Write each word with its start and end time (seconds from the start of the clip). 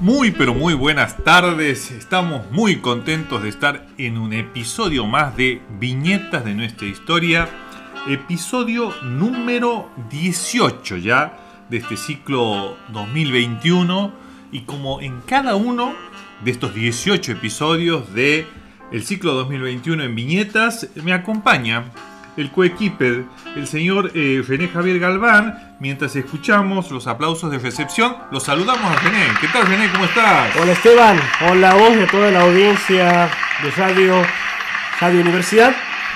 Muy 0.00 0.30
pero 0.30 0.54
muy 0.54 0.72
buenas 0.72 1.22
tardes, 1.24 1.90
estamos 1.90 2.50
muy 2.50 2.76
contentos 2.76 3.42
de 3.42 3.50
estar 3.50 3.86
en 3.98 4.16
un 4.16 4.32
episodio 4.32 5.04
más 5.04 5.36
de 5.36 5.60
Viñetas 5.78 6.42
de 6.42 6.54
nuestra 6.54 6.86
historia, 6.86 7.50
episodio 8.08 8.94
número 9.02 9.90
18 10.08 10.96
ya 10.96 11.66
de 11.68 11.76
este 11.76 11.98
ciclo 11.98 12.78
2021 12.94 14.10
y 14.52 14.60
como 14.60 15.02
en 15.02 15.20
cada 15.20 15.54
uno 15.56 15.92
de 16.42 16.50
estos 16.50 16.74
18 16.74 17.32
episodios 17.32 18.14
de 18.14 18.46
el 18.92 19.04
ciclo 19.04 19.34
2021 19.34 20.02
en 20.02 20.14
Viñetas 20.14 20.88
me 20.94 21.12
acompaña 21.12 21.92
el 22.36 22.50
coequiper, 22.50 23.24
el 23.56 23.66
señor 23.66 24.12
eh, 24.14 24.42
René 24.46 24.68
Javier 24.68 24.98
Galván. 24.98 25.76
Mientras 25.80 26.14
escuchamos 26.16 26.90
los 26.90 27.06
aplausos 27.06 27.50
de 27.50 27.58
recepción, 27.58 28.16
los 28.30 28.42
saludamos 28.42 28.84
a 28.84 28.96
René. 29.00 29.26
¿Qué 29.40 29.48
tal, 29.48 29.66
René? 29.66 29.90
¿Cómo 29.90 30.04
estás? 30.04 30.54
Hola, 30.56 30.72
Esteban. 30.72 31.20
Hola, 31.48 31.74
voz 31.74 31.96
de 31.96 32.06
toda 32.06 32.30
la 32.30 32.42
audiencia 32.42 33.30
de 33.62 33.70
Radio, 33.76 34.22
Radio 35.00 35.20
Universidad. 35.20 35.74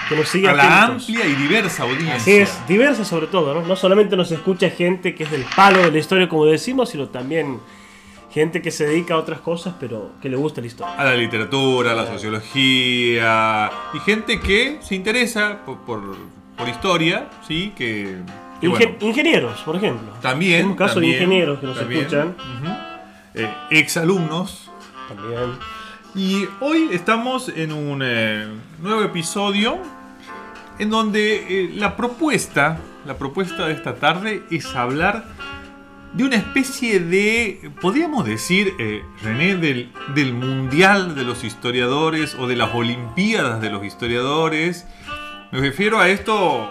Que 0.09 0.16
nos 0.16 0.29
sigue 0.29 0.48
a 0.48 0.53
la 0.53 0.84
amplia 0.84 1.25
y 1.27 1.34
diversa 1.34 1.84
audiencia. 1.84 2.17
Así 2.17 2.33
es, 2.33 2.59
diversa 2.69 3.06
sobre 3.06 3.27
todo, 3.27 3.55
¿no? 3.55 3.62
No 3.62 3.75
solamente 3.75 4.17
nos 4.17 4.31
escucha 4.33 4.69
gente 4.69 5.15
que 5.15 5.25
es 5.25 5.31
del 5.31 5.47
palo 5.56 5.83
de 5.83 5.91
la 5.91 5.98
historia, 5.98 6.28
como 6.28 6.45
decimos, 6.45 6.91
sino 6.91 7.09
también 7.09 7.59
gente 8.34 8.61
que 8.61 8.73
se 8.73 8.84
dedica 8.84 9.15
a 9.15 9.19
otras 9.19 9.38
cosas, 9.38 9.74
pero 9.79 10.11
que 10.20 10.29
le 10.29 10.37
gusta 10.37 10.61
la 10.61 10.66
historia. 10.66 10.95
A 10.97 11.05
la 11.05 11.15
literatura, 11.15 11.92
a 11.92 11.95
la 11.95 12.05
sociología, 12.05 13.70
y 13.95 13.98
gente 14.01 14.41
que 14.41 14.79
se 14.83 14.97
interesa 14.97 15.61
por, 15.65 16.02
historia, 16.69 17.28
¿sí? 17.47 17.73
Que, 17.77 18.19
ingenieros, 19.01 19.61
por 19.61 19.77
ejemplo. 19.77 20.15
También. 20.20 20.66
un 20.66 20.75
caso 20.75 20.98
de 20.98 21.06
ingenieros 21.06 21.61
que 21.61 21.66
nos 21.66 21.80
escuchan. 21.80 22.34
Eh, 23.34 23.48
exalumnos. 23.70 24.69
También. 25.09 25.53
Y 26.16 26.48
hoy 26.61 26.89
estamos 26.91 27.48
en 27.48 27.72
un 27.72 28.03
eh, 28.05 28.48
nuevo 28.83 29.03
episodio 29.03 29.78
en 30.81 30.91
donde 30.91 31.37
eh, 31.37 31.70
la 31.75 31.97
propuesta, 31.97 32.78
la 33.06 33.16
propuesta 33.16 33.66
de 33.66 33.75
esta 33.75 33.94
tarde 33.94 34.42
es 34.50 34.75
hablar 34.75 35.25
de 36.15 36.23
una 36.23 36.37
especie 36.37 37.01
de, 37.01 37.70
podríamos 37.81 38.25
decir, 38.25 38.75
eh, 38.79 39.03
René, 39.23 39.57
del, 39.57 40.33
Mundial 40.33 41.17
de 41.17 41.25
los 41.25 41.43
Historiadores 41.43 42.37
o 42.39 42.47
de 42.47 42.55
las 42.55 42.73
Olimpiadas 42.73 43.61
de 43.61 43.71
los 43.71 43.84
Historiadores. 43.84 44.87
Me 45.51 45.59
refiero 45.59 45.98
a 45.98 46.09
esto, 46.09 46.71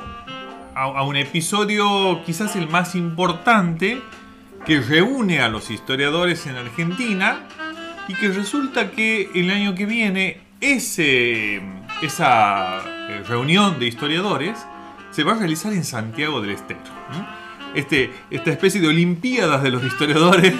a, 0.75 1.03
un 1.03 1.17
episodio 1.17 2.23
quizás 2.25 2.55
el 2.55 2.69
más 2.69 2.95
importante 2.95 4.01
que 4.65 4.79
reúne 4.79 5.41
a 5.41 5.49
los 5.49 5.69
historiadores 5.71 6.47
en 6.47 6.55
Argentina 6.55 7.41
y 8.07 8.13
que 8.15 8.29
resulta 8.29 8.91
que 8.91 9.29
el 9.35 9.51
año 9.51 9.75
que 9.75 9.85
viene 9.85 10.39
ese, 10.61 11.61
esa 12.01 12.81
eh, 13.09 13.23
reunión 13.27 13.77
de 13.77 13.87
historiadores 13.87 14.65
se 15.11 15.25
va 15.25 15.33
a 15.33 15.35
realizar 15.35 15.73
en 15.73 15.83
Santiago 15.83 16.39
del 16.39 16.51
Estero 16.51 16.79
este, 17.75 18.11
esta 18.29 18.51
especie 18.51 18.81
de 18.81 18.87
Olimpiadas 18.87 19.63
de 19.63 19.71
los 19.71 19.83
historiadores 19.83 20.53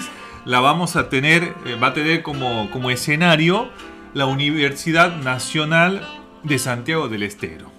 la 0.45 0.59
vamos 0.59 0.95
a 0.95 1.09
tener, 1.09 1.55
eh, 1.65 1.75
va 1.81 1.87
a 1.87 1.93
tener 1.93 2.21
como, 2.21 2.89
escenario 2.89 3.69
la 4.13 4.25
Universidad 4.25 5.15
Nacional 5.17 6.07
de 6.43 6.59
Santiago 6.59 7.07
del 7.07 7.23
Estero. 7.23 7.71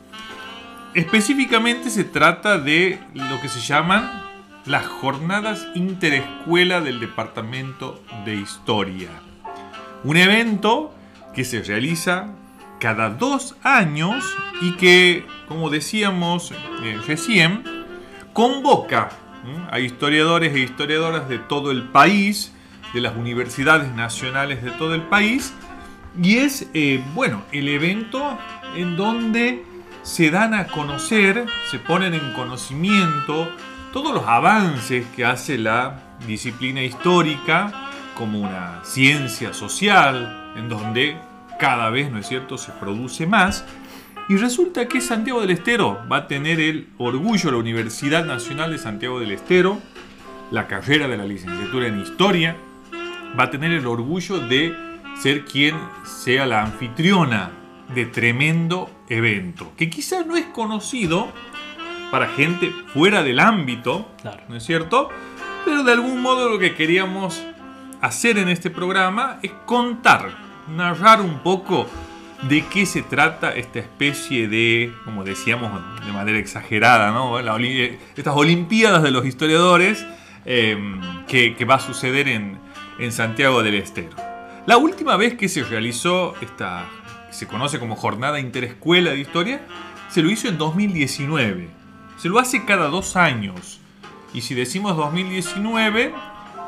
Específicamente 0.95 1.91
se 1.91 2.05
trata 2.05 2.59
de 2.59 2.99
lo 3.15 3.41
que 3.41 3.49
se 3.49 3.61
llaman 3.61 4.23
las 4.65 4.87
jornadas 4.87 5.67
interescuela 5.75 6.81
del 6.81 7.01
Departamento 7.01 8.03
de 8.25 8.37
Historia. 8.37 9.11
Un 10.05 10.17
evento 10.17 10.95
que 11.35 11.45
se 11.45 11.63
realiza 11.63 12.29
cada 12.79 13.11
dos 13.11 13.57
años 13.63 14.25
y 14.61 14.73
que, 14.73 15.27
como 15.49 15.69
decíamos 15.69 16.53
eh, 16.83 16.99
recién, 17.07 17.63
convoca 18.33 19.11
a 19.71 19.81
historiadores 19.81 20.55
e 20.55 20.61
historiadoras 20.61 21.29
de 21.29 21.39
todo 21.39 21.71
el 21.71 21.85
país, 21.85 22.53
de 22.93 23.01
las 23.01 23.17
universidades 23.17 23.93
nacionales 23.93 24.63
de 24.63 24.71
todo 24.73 24.95
el 24.95 25.03
país, 25.03 25.53
y 26.21 26.37
es, 26.37 26.69
eh, 26.75 27.03
bueno, 27.15 27.43
el 27.53 27.69
evento 27.69 28.39
en 28.77 28.97
donde 28.97 29.65
se 30.03 30.31
dan 30.31 30.55
a 30.55 30.67
conocer, 30.67 31.47
se 31.71 31.79
ponen 31.79 32.15
en 32.15 32.33
conocimiento 32.35 33.49
todos 33.93 34.15
los 34.15 34.25
avances 34.27 35.07
que 35.17 35.25
hace 35.25 35.59
la 35.59 36.03
disciplina 36.27 36.83
histórica 36.83 37.91
como 38.17 38.41
una 38.41 38.81
ciencia 38.85 39.53
social, 39.53 40.53
en 40.57 40.69
donde 40.69 41.17
cada 41.59 41.91
vez, 41.91 42.11
¿no 42.11 42.19
es 42.19 42.29
cierto?, 42.29 42.59
se 42.59 42.73
produce 42.73 43.27
más 43.27 43.65
y 44.29 44.37
resulta 44.37 44.89
que 44.89 45.01
Santiago 45.01 45.41
del 45.41 45.51
Estero 45.51 46.01
va 46.11 46.19
a 46.19 46.29
tener 46.29 46.61
el 46.61 46.89
orgullo, 46.97 47.51
la 47.51 47.59
Universidad 47.59 48.25
Nacional 48.25 48.73
de 48.73 48.79
Santiago 48.79 49.21
del 49.21 49.33
Estero, 49.33 49.81
la 50.51 50.67
carrera 50.67 51.09
de 51.09 51.17
la 51.17 51.27
licenciatura 51.27 51.89
en 51.89 52.01
Historia, 52.01 52.57
va 53.39 53.45
a 53.45 53.51
tener 53.51 53.73
el 53.73 53.87
orgullo 53.87 54.39
de 54.39 54.75
ser 55.21 55.45
quien 55.45 55.77
sea 56.05 56.47
la 56.47 56.63
anfitriona 56.63 57.51
de 57.95 58.07
tremendo 58.07 58.91
evento, 59.09 59.73
que 59.77 59.91
quizás 59.91 60.27
no 60.27 60.37
es 60.37 60.47
conocido 60.47 61.29
para 62.11 62.29
gente 62.29 62.71
fuera 62.93 63.23
del 63.23 63.41
ámbito, 63.41 64.09
¿no 64.49 64.57
es 64.57 64.65
cierto? 64.65 65.11
Pero 65.65 65.83
de 65.83 65.93
algún 65.93 66.23
modo 66.23 66.49
lo 66.49 66.59
que 66.59 66.75
queríamos 66.75 67.45
hacer 68.01 68.39
en 68.39 68.49
este 68.49 68.71
programa 68.71 69.39
es 69.43 69.53
contar, 69.67 70.31
narrar 70.69 71.21
un 71.21 71.41
poco 71.41 71.87
de 72.49 72.67
qué 72.67 72.85
se 72.85 73.03
trata 73.03 73.55
esta 73.55 73.79
especie 73.79 74.49
de, 74.49 74.93
como 75.05 75.25
decíamos 75.25 75.71
de 76.05 76.13
manera 76.13 76.39
exagerada, 76.39 77.11
¿no? 77.11 77.39
estas 77.39 78.37
Olimpiadas 78.37 79.03
de 79.03 79.11
los 79.11 79.25
historiadores 79.25 80.05
em, 80.45 81.01
que, 81.27 81.65
va 81.65 81.77
a 81.77 81.81
suceder 81.81 82.29
en, 82.29 82.63
Santiago 83.11 83.63
del 83.63 83.75
Estero. 83.75 84.15
La 84.67 84.77
última 84.77 85.17
vez 85.17 85.35
que 85.35 85.49
se 85.49 85.65
realizó 85.65 86.35
esta, 86.41 86.87
se 87.31 87.47
conoce 87.47 87.79
como 87.81 87.97
Jornada 87.97 88.39
Interescuela 88.39 89.11
de 89.11 89.19
Historia, 89.19 89.67
se 90.09 90.23
lo 90.23 90.31
hizo 90.31 90.49
en 90.49 90.59
2019. 90.59 91.69
Se 92.19 92.29
lo 92.29 92.39
hace 92.39 92.65
cada 92.65 92.87
dos 92.89 93.17
años. 93.17 93.81
Y 94.33 94.43
si 94.43 94.55
decimos 94.55 94.97
2019, 94.97 96.15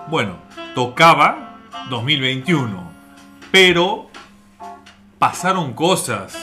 bueno, 0.09 0.39
tocaba 0.75 1.59
2021. 1.89 2.91
Pero 3.53 4.11
pasaron 5.19 5.73
cosas, 5.73 6.39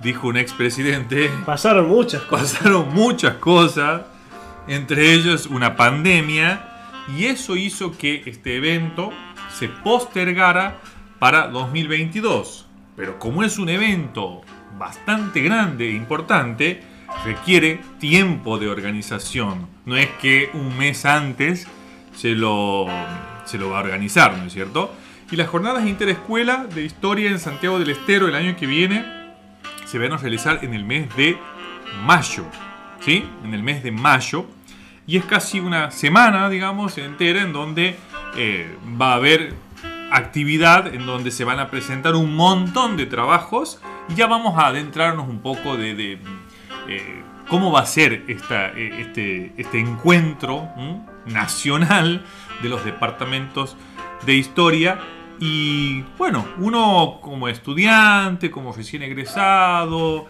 dijo 0.00 0.28
un 0.28 0.36
expresidente. 0.36 1.30
Pasaron 1.44 1.88
muchas 1.88 2.22
cosas. 2.22 2.52
Pasaron 2.54 2.94
muchas 2.94 3.34
cosas, 3.36 4.02
entre 4.68 5.12
ellos 5.12 5.46
una 5.46 5.76
pandemia, 5.76 6.68
y 7.16 7.26
eso 7.26 7.56
hizo 7.56 7.96
que 7.96 8.22
este 8.26 8.56
evento 8.56 9.10
se 9.52 9.68
postergara 9.68 10.80
para 11.18 11.48
2022. 11.48 12.66
Pero 12.96 13.18
como 13.18 13.44
es 13.44 13.58
un 13.58 13.68
evento 13.68 14.42
bastante 14.78 15.40
grande 15.40 15.88
e 15.88 15.92
importante, 15.92 16.82
requiere 17.24 17.80
tiempo 17.98 18.58
de 18.58 18.68
organización. 18.68 19.68
No 19.84 19.96
es 19.96 20.08
que 20.20 20.50
un 20.54 20.76
mes 20.76 21.04
antes 21.04 21.66
se 22.14 22.30
lo, 22.30 22.86
se 23.44 23.58
lo 23.58 23.70
va 23.70 23.78
a 23.78 23.82
organizar, 23.82 24.36
¿no 24.36 24.46
es 24.46 24.52
cierto? 24.52 24.92
Y 25.28 25.34
las 25.34 25.48
jornadas 25.48 25.86
interescuela 25.86 26.66
de 26.72 26.84
historia 26.84 27.30
en 27.30 27.40
Santiago 27.40 27.80
del 27.80 27.90
Estero 27.90 28.28
el 28.28 28.36
año 28.36 28.54
que 28.56 28.66
viene 28.66 29.04
se 29.84 29.98
van 29.98 30.12
a 30.12 30.18
realizar 30.18 30.60
en 30.62 30.72
el 30.72 30.84
mes 30.84 31.14
de 31.16 31.36
mayo. 32.04 32.46
¿Sí? 33.00 33.28
En 33.42 33.52
el 33.52 33.64
mes 33.64 33.82
de 33.82 33.90
mayo. 33.90 34.46
Y 35.04 35.16
es 35.16 35.24
casi 35.24 35.58
una 35.58 35.90
semana, 35.90 36.48
digamos, 36.48 36.96
entera 36.98 37.42
en 37.42 37.52
donde 37.52 37.96
eh, 38.36 38.76
va 39.00 39.12
a 39.12 39.14
haber 39.16 39.54
actividad, 40.12 40.94
en 40.94 41.06
donde 41.06 41.32
se 41.32 41.44
van 41.44 41.58
a 41.58 41.70
presentar 41.70 42.14
un 42.14 42.36
montón 42.36 42.96
de 42.96 43.06
trabajos. 43.06 43.80
Ya 44.14 44.28
vamos 44.28 44.56
a 44.56 44.68
adentrarnos 44.68 45.28
un 45.28 45.40
poco 45.40 45.76
de, 45.76 46.20
eh, 46.88 47.22
cómo 47.48 47.72
va 47.72 47.80
a 47.80 47.86
ser 47.86 48.12
eh, 48.28 48.38
este, 48.98 49.52
este, 49.56 49.80
encuentro 49.80 50.68
nacional 51.26 52.24
de 52.62 52.68
los 52.68 52.84
departamentos 52.84 53.76
de 54.24 54.34
historia 54.34 55.00
y 55.40 56.02
bueno, 56.18 56.46
uno 56.58 57.18
como 57.20 57.48
estudiante, 57.48 58.50
como 58.50 58.72
recién 58.72 59.02
egresado, 59.02 60.26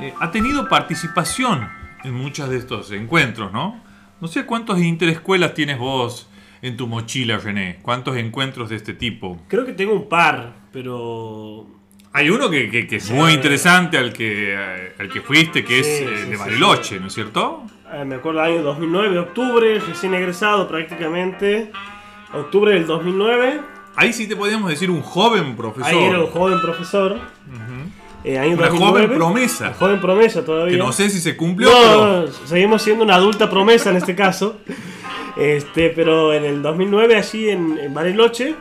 eh, 0.00 0.12
ha 0.20 0.30
tenido 0.30 0.68
participación 0.68 1.68
en 2.04 2.14
muchos 2.14 2.48
de 2.50 2.58
estos 2.58 2.90
encuentros, 2.92 3.52
¿no? 3.52 3.82
No 4.20 4.28
sé 4.28 4.44
cuántos 4.44 4.80
interescuelas 4.80 5.54
tienes 5.54 5.78
vos 5.78 6.28
en 6.60 6.76
tu 6.76 6.86
mochila, 6.86 7.38
René. 7.38 7.78
¿Cuántos 7.82 8.16
encuentros 8.16 8.70
de 8.70 8.76
este 8.76 8.94
tipo? 8.94 9.40
Creo 9.48 9.64
que 9.64 9.72
tengo 9.72 9.94
un 9.94 10.08
par, 10.08 10.54
pero... 10.72 11.66
Hay 12.14 12.28
uno 12.28 12.50
que, 12.50 12.86
es 12.90 13.10
muy 13.10 13.32
interesante 13.32 13.96
al 13.96 14.12
que, 14.12 14.54
al 14.98 15.08
que 15.08 15.22
fuiste, 15.22 15.64
que 15.64 15.80
es 15.80 15.86
eh, 15.86 16.26
de 16.26 16.36
Bariloche, 16.36 17.00
¿no 17.00 17.06
es 17.06 17.14
cierto? 17.14 17.64
Eh, 17.90 18.04
me 18.04 18.16
acuerdo 18.16 18.42
del 18.42 18.52
año 18.52 18.62
2009, 18.64 19.18
octubre, 19.18 19.80
recién 19.80 20.12
egresado 20.12 20.68
prácticamente. 20.68 21.72
Octubre 22.34 22.74
del 22.74 22.86
2009 22.86 23.71
ahí 23.96 24.12
sí 24.12 24.26
te 24.26 24.36
podríamos 24.36 24.70
decir 24.70 24.90
un 24.90 25.02
joven 25.02 25.56
profesor. 25.56 25.92
Ahí 25.92 26.04
era 26.04 26.20
un 26.20 26.30
joven 26.30 26.60
profesor. 26.60 27.18
Eh, 28.24 28.54
una 28.54 28.70
joven 28.70 29.10
promesa. 29.10 29.66
Una 29.68 29.74
joven 29.74 30.00
promesa 30.00 30.44
todavía. 30.44 30.76
Que 30.76 30.82
no 30.82 30.92
sé 30.92 31.10
si 31.10 31.20
se 31.20 31.36
cumplió. 31.36 31.70
No, 31.70 32.26
seguimos 32.46 32.82
siendo 32.82 33.04
una 33.04 33.16
adulta 33.16 33.50
promesa 33.50 33.90
en 33.90 33.96
este 33.96 34.14
caso. 34.14 34.56
Este, 35.34 35.88
pero 35.88 36.34
en 36.34 36.44
el 36.44 36.60
2009, 36.60 37.16
allí 37.16 37.48
en, 37.48 37.94
Bariloche, 37.94 38.54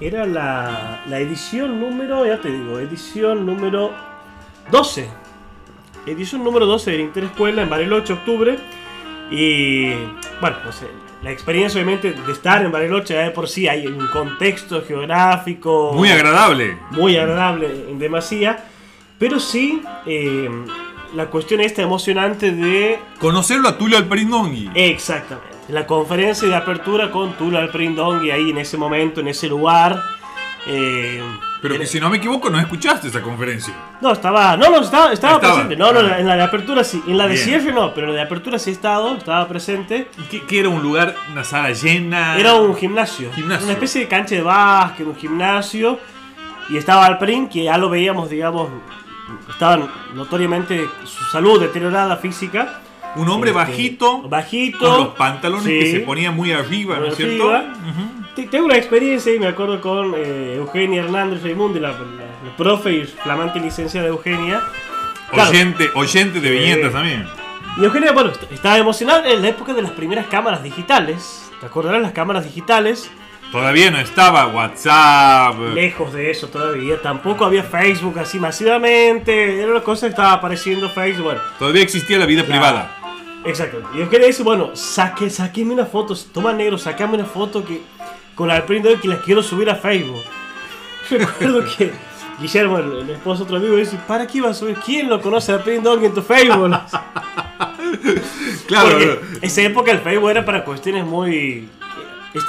era 0.00 0.24
la, 0.24 1.02
la, 1.08 1.18
edición 1.18 1.80
número, 1.80 2.24
ya 2.24 2.40
te 2.40 2.48
digo, 2.48 2.78
edición 2.78 3.44
número 3.44 3.90
12. 4.70 5.08
Edición 6.06 6.44
número 6.44 6.66
12 6.66 6.92
de 6.92 6.96
la 6.98 7.02
Interescuela 7.02 7.62
en 7.62 7.70
Bariloche, 7.70 8.12
octubre. 8.12 8.56
Y 9.32 9.88
bueno, 10.40 10.58
no 10.64 10.70
sé, 10.70 10.86
la 11.22 11.30
experiencia 11.30 11.80
obviamente 11.80 12.12
de 12.12 12.32
estar 12.32 12.64
en 12.64 12.72
Bariloche 12.72 13.14
de 13.14 13.30
por 13.30 13.48
sí 13.48 13.68
hay 13.68 13.86
un 13.86 14.06
contexto 14.08 14.82
geográfico 14.82 15.92
muy 15.94 16.10
agradable. 16.10 16.76
muy 16.90 17.16
agradable 17.16 17.66
en 17.88 17.98
demasía 17.98 18.64
pero 19.18 19.38
sí 19.38 19.82
eh, 20.06 20.50
la 21.14 21.26
cuestión 21.26 21.60
esta 21.60 21.82
emocionante 21.82 22.50
de 22.50 22.98
conocerlo 23.18 23.68
a 23.68 23.78
Tulio 23.78 23.98
Alperindongui 23.98 24.70
exactamente. 24.74 25.52
La 25.68 25.86
conferencia 25.86 26.48
de 26.48 26.56
apertura 26.56 27.10
con 27.10 27.34
Tulio 27.34 27.58
Alperindongui 27.58 28.30
ahí 28.30 28.50
en 28.50 28.58
ese 28.58 28.76
momento 28.76 29.20
en 29.20 29.28
ese 29.28 29.46
lugar 29.48 30.02
eh, 30.66 31.22
pero 31.62 31.78
que 31.78 31.86
si 31.86 32.00
no 32.00 32.10
me 32.10 32.16
equivoco, 32.16 32.50
no 32.50 32.58
escuchaste 32.58 33.06
esa 33.06 33.22
conferencia. 33.22 33.72
No, 34.00 34.10
estaba. 34.10 34.56
No, 34.56 34.68
no, 34.68 34.80
estaba, 34.80 35.12
estaba, 35.12 35.38
presente. 35.38 35.76
No, 35.76 35.92
no, 35.92 36.00
ah. 36.00 36.18
en 36.18 36.26
la 36.26 36.34
de 36.34 36.42
apertura 36.42 36.82
sí. 36.82 37.00
En 37.06 37.16
la 37.16 37.28
de 37.28 37.36
cierre 37.36 37.72
no, 37.72 37.94
pero 37.94 38.08
en 38.08 38.14
la 38.14 38.18
de 38.18 38.26
apertura 38.26 38.58
sí 38.58 38.70
he 38.70 38.72
estado, 38.72 39.16
estaba 39.16 39.46
presente. 39.46 40.08
¿Y 40.18 40.40
qué, 40.40 40.58
era 40.58 40.68
un 40.68 40.82
lugar, 40.82 41.14
una 41.30 41.44
sala 41.44 41.70
llena? 41.70 42.36
Era 42.36 42.54
un 42.54 42.74
gimnasio. 42.74 43.30
Una 43.38 43.56
especie 43.56 44.00
de 44.00 44.08
cancha 44.08 44.34
de 44.34 44.42
básquet, 44.42 45.06
un 45.06 45.14
gimnasio. 45.14 46.00
Y 46.68 46.76
estaba 46.76 47.06
Alperín, 47.06 47.48
que 47.48 47.62
ya 47.62 47.78
lo 47.78 47.88
veíamos, 47.88 48.28
digamos, 48.28 48.68
estaba 49.48 49.88
notoriamente 50.14 50.88
su 51.04 51.24
salud 51.26 51.60
deteriorada 51.60 52.16
física. 52.16 52.80
Un 53.14 53.28
hombre 53.28 53.50
este, 53.50 53.62
bajito, 53.62 54.22
bajito, 54.28 54.78
con 54.78 54.98
los 54.98 55.14
pantalones 55.14 55.66
que 55.66 55.92
se 55.92 56.00
ponían 56.00 56.34
muy 56.34 56.50
arriba, 56.50 56.98
¿no 56.98 57.06
es 57.06 57.16
cierto? 57.16 57.52
Tengo 58.34 58.64
una 58.64 58.76
experiencia 58.76 59.34
y 59.34 59.38
me 59.38 59.46
acuerdo 59.46 59.80
con 59.80 60.14
eh, 60.16 60.54
Eugenia 60.56 61.02
Hernández 61.02 61.42
Raimundi, 61.42 61.80
la, 61.80 61.94
profe 62.56 62.92
y 62.92 63.04
flamante 63.04 63.60
licenciada 63.60 64.08
Eugenia. 64.08 64.62
oyente, 65.32 65.90
oyente 65.94 66.40
de 66.40 66.50
viñetas 66.50 66.92
también. 66.92 67.26
Y 67.76 67.84
Eugenia, 67.84 68.12
bueno, 68.12 68.32
estaba 68.50 68.78
emocionada 68.78 69.30
en 69.30 69.42
la 69.42 69.48
época 69.48 69.74
de 69.74 69.82
las 69.82 69.92
primeras 69.92 70.26
cámaras 70.28 70.62
digitales. 70.62 71.50
¿Te 71.60 71.66
acordarás 71.66 72.00
las 72.00 72.12
cámaras 72.12 72.44
digitales? 72.44 73.10
Todavía 73.50 73.90
no 73.90 73.98
estaba 73.98 74.46
WhatsApp. 74.46 75.54
Lejos 75.74 76.14
de 76.14 76.30
eso 76.30 76.48
todavía. 76.48 77.02
Tampoco 77.02 77.44
había 77.44 77.62
Facebook 77.62 78.18
así 78.18 78.38
masivamente. 78.38 79.60
Era 79.60 79.72
una 79.72 79.82
cosa 79.82 80.06
que 80.06 80.10
estaba 80.10 80.32
apareciendo 80.32 80.88
Facebook. 80.88 81.24
Bueno, 81.24 81.40
todavía 81.58 81.82
existía 81.82 82.18
la 82.18 82.24
vida 82.24 82.44
privada. 82.44 82.96
Exacto. 83.44 83.82
Y 83.94 84.00
Eugenia 84.00 84.28
dice, 84.28 84.42
bueno, 84.42 84.74
saque, 84.74 85.28
saqueme 85.28 85.74
una 85.74 85.84
foto. 85.84 86.16
Toma 86.32 86.54
negro, 86.54 86.78
sacame 86.78 87.14
una 87.14 87.26
foto 87.26 87.62
que 87.62 87.82
con 88.34 88.48
la 88.48 88.60
del 88.60 89.00
que 89.00 89.08
las 89.08 89.20
quiero 89.20 89.42
subir 89.42 89.70
a 89.70 89.76
Facebook. 89.76 90.22
Recuerdo 91.10 91.64
que 91.76 91.92
Guillermo, 92.40 92.78
el, 92.78 93.10
esposo 93.10 93.44
otro 93.44 93.56
amigo, 93.56 93.76
dice, 93.76 93.98
¿para 94.06 94.26
qué 94.26 94.38
iba 94.38 94.50
a 94.50 94.54
subir? 94.54 94.76
¿Quién 94.84 95.08
lo 95.08 95.20
conoce 95.20 95.52
a 95.52 95.62
Print 95.62 95.86
en 95.86 96.14
tu 96.14 96.22
Facebook? 96.22 96.70
claro. 98.66 98.90
Porque 98.90 99.20
esa 99.42 99.62
época 99.62 99.92
el 99.92 100.00
Facebook 100.00 100.30
era 100.30 100.44
para 100.44 100.64
cuestiones 100.64 101.04
muy... 101.04 101.68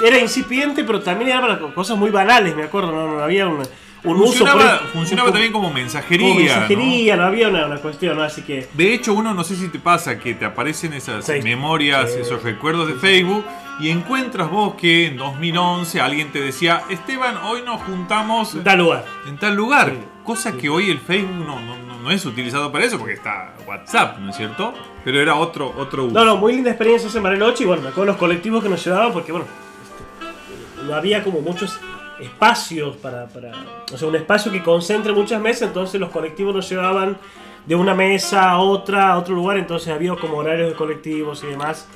Era 0.02 0.18
incipiente, 0.18 0.82
pero 0.82 1.00
también 1.02 1.30
era 1.30 1.40
para 1.42 1.58
cosas 1.74 1.98
muy 1.98 2.10
banales, 2.10 2.56
me 2.56 2.62
acuerdo. 2.62 2.90
No, 2.90 3.16
no 3.16 3.22
había 3.22 3.46
un 3.46 3.62
funcionaba, 4.02 4.78
Funcionaba 4.92 5.30
también 5.30 5.52
como 5.52 5.70
mensajería. 5.70 6.28
Como 6.28 6.40
mensajería, 6.40 7.16
no, 7.16 7.24
había 7.24 7.48
una, 7.48 7.76
cuestión, 7.76 8.20
Así 8.20 8.42
que. 8.42 8.68
De 8.74 8.94
hecho, 8.94 9.14
uno 9.14 9.34
no 9.34 9.44
sé 9.44 9.56
si 9.56 9.68
te 9.68 9.78
pasa 9.78 10.18
que 10.18 10.34
te 10.34 10.44
aparecen 10.44 10.92
esas 10.92 11.28
memorias, 11.42 12.10
esos 12.10 12.42
recuerdos 12.42 12.88
de 12.88 12.94
Facebook 12.94 13.44
y 13.80 13.90
encuentras 13.90 14.50
vos 14.50 14.74
que 14.74 15.06
en 15.06 15.16
2011 15.16 16.00
alguien 16.00 16.30
te 16.30 16.40
decía, 16.40 16.82
Esteban, 16.88 17.36
hoy 17.38 17.62
nos 17.62 17.82
juntamos 17.82 18.54
en 18.54 18.64
tal 18.64 18.78
lugar. 18.78 19.04
En 19.26 19.36
tal 19.36 19.54
lugar. 19.54 19.92
Cosa 20.22 20.56
que 20.56 20.68
hoy 20.68 20.90
el 20.90 21.00
Facebook 21.00 21.44
no, 21.46 21.58
no, 21.60 22.10
es 22.10 22.24
utilizado 22.24 22.70
para 22.70 22.84
eso, 22.84 22.98
porque 22.98 23.14
está 23.14 23.54
WhatsApp, 23.66 24.18
¿no 24.18 24.30
es 24.30 24.36
cierto? 24.36 24.72
Pero 25.04 25.20
era 25.20 25.34
otro, 25.34 25.74
otro 25.76 26.04
uso. 26.04 26.14
No, 26.14 26.24
no, 26.24 26.36
muy 26.36 26.54
linda 26.54 26.70
experiencia 26.70 27.08
ese 27.08 27.18
Bariloche 27.18 27.64
y 27.64 27.66
bueno, 27.66 27.82
me 27.82 27.88
acuerdo 27.88 28.12
los 28.12 28.16
colectivos 28.18 28.62
que 28.62 28.68
nos 28.68 28.84
llevaban 28.84 29.12
porque 29.12 29.32
bueno, 29.32 29.46
este, 29.82 30.84
no 30.86 30.94
había 30.94 31.24
como 31.24 31.40
muchos 31.40 31.80
espacios 32.20 32.96
para, 32.96 33.26
para, 33.26 33.52
O 33.92 33.98
sea, 33.98 34.06
un 34.06 34.16
espacio 34.16 34.52
que 34.52 34.62
concentre 34.62 35.12
muchas 35.12 35.40
mesas, 35.40 35.68
entonces 35.68 36.00
los 36.00 36.10
colectivos 36.10 36.54
nos 36.54 36.68
llevaban 36.68 37.18
de 37.66 37.74
una 37.74 37.94
mesa 37.94 38.50
a 38.50 38.58
otra, 38.58 39.12
a 39.12 39.18
otro 39.18 39.34
lugar, 39.34 39.56
entonces 39.56 39.92
había 39.92 40.14
como 40.14 40.38
horarios 40.38 40.70
de 40.70 40.76
colectivos 40.76 41.42
y 41.42 41.48
demás. 41.48 41.88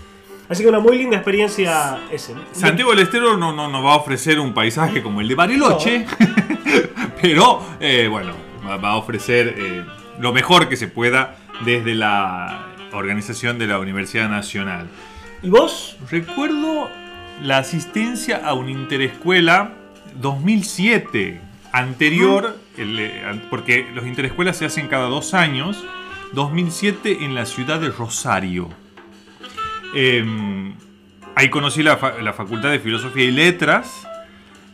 Así 0.49 0.63
que 0.63 0.69
una 0.69 0.81
muy 0.81 0.97
linda 0.97 1.17
experiencia 1.17 1.99
ese. 2.11 2.35
Santiago 2.53 2.91
del 2.91 3.01
Estero 3.01 3.37
no, 3.37 3.53
no 3.53 3.69
nos 3.69 3.85
va 3.85 3.93
a 3.93 3.97
ofrecer 3.97 4.41
un 4.41 4.55
paisaje 4.55 5.03
como 5.03 5.21
el 5.21 5.29
de 5.29 5.35
Bariloche, 5.35 6.07
pero 7.23 7.63
eh, 7.81 8.09
bueno, 8.11 8.33
va 8.65 8.91
a 8.91 8.97
ofrecer 8.97 9.55
eh, 9.59 9.85
lo 10.19 10.33
mejor 10.33 10.69
que 10.69 10.77
se 10.77 10.89
pueda 10.89 11.37
desde 11.65 11.95
la 11.95 12.67
organización 12.93 13.59
de 13.59 13.67
la 13.67 13.79
Universidad 13.79 14.29
Nacional. 14.29 14.89
¿Y 15.43 15.51
vos? 15.51 15.97
Recuerdo 16.11 16.89
la 17.43 17.59
asistencia 17.59 18.41
a 18.45 18.55
una 18.55 18.71
interescuela 18.71 19.73
2007, 20.21 21.41
anterior, 21.73 22.59
eh, 22.77 23.41
porque 23.51 23.87
los 23.95 24.07
interescuelas 24.07 24.57
se 24.57 24.65
hacen 24.65 24.89
cada 24.89 25.09
dos 25.09 25.35
años, 25.35 25.85
2007 26.33 27.19
en 27.21 27.35
la 27.35 27.47
ciudad 27.47 27.81
de 27.81 27.91
Rosario. 27.91 28.69
Em, 29.95 30.75
ahí 31.35 31.49
conocí 31.51 31.83
la, 31.83 31.97
Facultad 31.97 32.71
de 32.71 32.79
Filosofía 32.79 33.25
y 33.25 33.31
Letras 33.31 34.07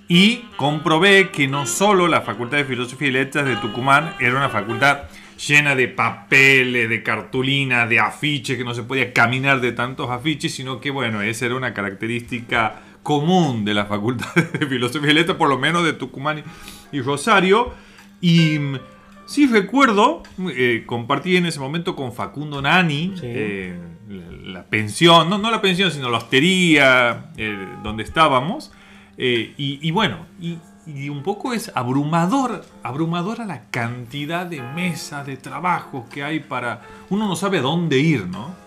y 0.09 0.45
comprobé 0.57 1.31
que 1.31 1.47
no 1.47 1.67
solo 1.67 2.09
la 2.09 2.23
Facultad 2.23 2.59
de 2.59 2.65
Filosofía 2.65 3.09
y 3.09 3.13
Letras 3.13 3.47
de 3.47 3.57
Tucumán 3.57 4.15
era 4.21 4.37
una 4.37 4.49
facultad 4.49 5.05
llena 5.47 5.75
de 5.75 5.89
papeles, 5.89 6.89
de 6.89 7.03
cartulinas, 7.03 7.89
de 7.89 8.01
afiches, 8.01 8.57
que 8.57 8.65
no 8.65 8.75
se 8.75 8.83
podía 8.83 9.13
caminar 9.13 9.61
de 9.61 9.73
tantos 9.73 10.11
afiches, 10.11 10.55
sino 10.55 10.81
que 10.81 10.91
bueno, 10.91 11.23
esa 11.23 11.47
era 11.47 11.55
una 11.55 11.75
característica 11.75 12.83
común 13.03 13.65
de 13.65 13.75
la 13.75 13.87
Facultad 13.87 14.35
de 14.59 14.67
Filosofía 14.67 15.11
y 15.11 15.15
Letras, 15.15 15.37
por 15.37 15.49
lo 15.49 15.59
menos 15.59 15.85
de 15.85 15.93
Tucumán 15.93 16.43
y 16.93 17.01
Rosario. 17.01 17.73
Y 18.21 18.59
mm, 18.59 18.79
sí 19.27 19.47
recuerdo, 19.47 20.23
eh, 20.51 20.85
compartí 20.87 21.37
en 21.37 21.47
ese 21.47 21.61
momento 21.61 21.95
con 21.95 22.13
Facundo 22.13 22.61
Nani 22.63 23.15
eh, 23.23 23.77
la, 24.09 24.65
pensión, 24.65 25.31
no, 25.31 25.39
no, 25.39 25.51
la 25.51 25.61
pensión, 25.61 25.91
sino 25.91 26.11
la 26.11 26.19
hostería 26.19 27.31
eh, 27.37 27.69
donde 27.83 28.03
estábamos. 28.03 28.73
Y, 29.17 29.91
bueno, 29.93 30.27
y, 30.41 30.59
y, 30.87 31.09
un 31.09 31.23
poco 31.23 31.53
es 31.53 31.71
abrumador, 31.75 32.65
abrumadora 32.83 33.47
la 33.47 33.71
cantidad 33.71 34.45
de 34.45 34.61
mesas, 34.61 35.27
de 35.27 35.37
trabajos 35.37 36.09
que 36.09 36.25
hay 36.25 36.41
para... 36.41 36.83
Uno 37.11 37.29
no 37.29 37.37
sabe 37.37 37.59
a 37.59 37.63
dónde 37.63 37.99
ir, 37.99 38.27
¿no? 38.27 38.65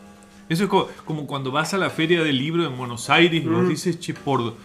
Eso 0.49 0.63
es 0.63 0.69
como, 1.03 1.27
cuando 1.27 1.51
vas 1.51 1.73
a 1.73 1.77
la 1.77 1.89
feria 1.89 2.23
del 2.23 2.37
libro 2.37 2.65
en 2.65 2.77
Buenos 2.77 3.09
Aires 3.09 3.43
y 3.43 3.47
vos 3.47 3.63
mm. 3.63 3.69
dices, 3.69 3.99
che, 3.99 4.13
¿por, 4.13 4.55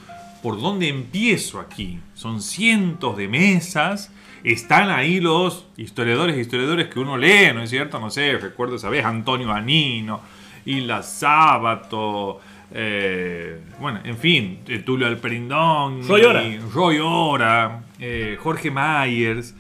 ¿por 0.41 0.61
dónde 0.61 0.88
empiezo 0.88 1.59
aquí? 1.59 1.99
Son 2.14 2.41
cientos 2.41 3.17
de 3.17 3.26
mesas, 3.26 4.12
están 4.45 4.91
ahí 4.91 5.21
los 5.21 5.67
historiadores 5.76 6.37
e 6.37 6.41
historiadores 6.41 6.87
que 6.88 7.00
uno 7.00 7.17
lee, 7.17 7.52
¿no 7.52 7.62
es 7.62 7.71
cierto? 7.71 7.99
No 7.99 8.11
sé, 8.11 8.38
recuerdo 8.38 8.76
esa 8.76 8.91
vez 8.91 9.05
Antonio 9.05 9.52
Anino, 9.52 10.21
la 10.64 11.02
Sábato, 11.02 12.40
eh, 12.73 13.61
bueno, 13.81 14.00
en 14.04 14.16
fin, 14.16 14.61
eh, 14.66 14.78
Tulio 14.81 15.07
Alperindón, 15.07 16.07
Roy 16.07 16.23
Ora, 16.23 16.42
Roy 16.73 16.99
Ora 17.02 17.83
eh, 17.99 18.37
Jorge 18.40 18.71
Myers, 18.71 19.54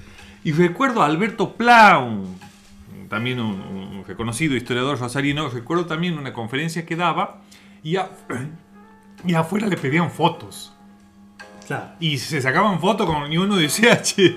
y 0.44 0.52
recuerdo 0.52 1.02
a 1.02 1.06
Alberto 1.06 1.54
Plaun, 1.54 2.38
también 3.08 3.40
un, 3.40 4.04
reconocido 4.06 4.56
historiador 4.56 4.98
rosarino, 4.98 5.48
recuerdo 5.48 5.86
también 5.86 6.18
una 6.18 6.32
conferencia 6.32 6.84
que 6.84 6.96
daba 6.96 7.40
y, 7.84 7.96
y 9.26 9.34
afuera 9.34 9.68
le 9.68 9.76
pedían 9.76 10.10
fotos. 10.10 10.72
Y 12.00 12.18
se 12.18 12.42
sacaban 12.42 12.80
fotos 12.80 13.06
con 13.06 13.32
y 13.32 13.38
uno 13.38 13.56
decía, 13.56 14.02
che. 14.02 14.34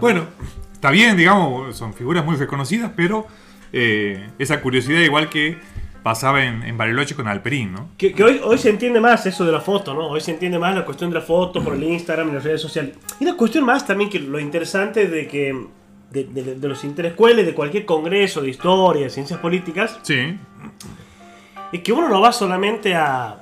Bueno, 0.00 0.26
está 0.72 0.90
bien, 0.90 1.16
digamos, 1.16 1.76
son 1.76 1.94
figuras 1.94 2.24
muy 2.24 2.36
reconocidas, 2.36 2.92
pero 2.94 3.26
eh, 3.72 4.28
esa 4.38 4.60
curiosidad 4.60 5.00
igual 5.00 5.28
que 5.28 5.58
pasaba 6.02 6.42
en, 6.44 6.76
Bariloche 6.76 7.14
con 7.14 7.28
Alperín, 7.28 7.72
¿no? 7.72 7.88
Que, 7.96 8.14
hoy, 8.22 8.40
hoy 8.42 8.58
se 8.58 8.70
entiende 8.70 9.00
más 9.00 9.26
eso 9.26 9.44
de 9.44 9.52
la 9.52 9.60
foto, 9.60 9.94
¿no? 9.94 10.08
Hoy 10.08 10.20
se 10.20 10.30
entiende 10.30 10.58
más 10.58 10.74
la 10.74 10.84
cuestión 10.84 11.10
de 11.10 11.14
la 11.14 11.22
foto 11.22 11.62
por 11.62 11.74
el 11.74 11.84
Instagram 11.84 12.30
y 12.30 12.32
las 12.32 12.44
redes 12.44 12.60
sociales. 12.60 12.96
Y 13.18 13.24
una 13.24 13.36
cuestión 13.36 13.64
más 13.64 13.86
también 13.86 14.08
que 14.10 14.18
lo 14.18 14.38
interesante 14.38 15.06
de 15.06 15.28
que 15.28 15.66
de, 16.10 16.24
de, 16.24 16.68
los 16.68 16.82
interescueles, 16.84 17.46
de 17.46 17.54
cualquier 17.54 17.84
congreso 17.84 18.40
de 18.40 18.50
historia, 18.50 19.04
de 19.04 19.10
ciencias 19.10 19.38
políticas, 19.38 19.98
sí. 20.02 20.36
es 21.72 21.80
que 21.82 21.92
uno 21.92 22.08
no 22.08 22.20
va 22.20 22.32
solamente 22.32 22.94
a, 22.94 23.36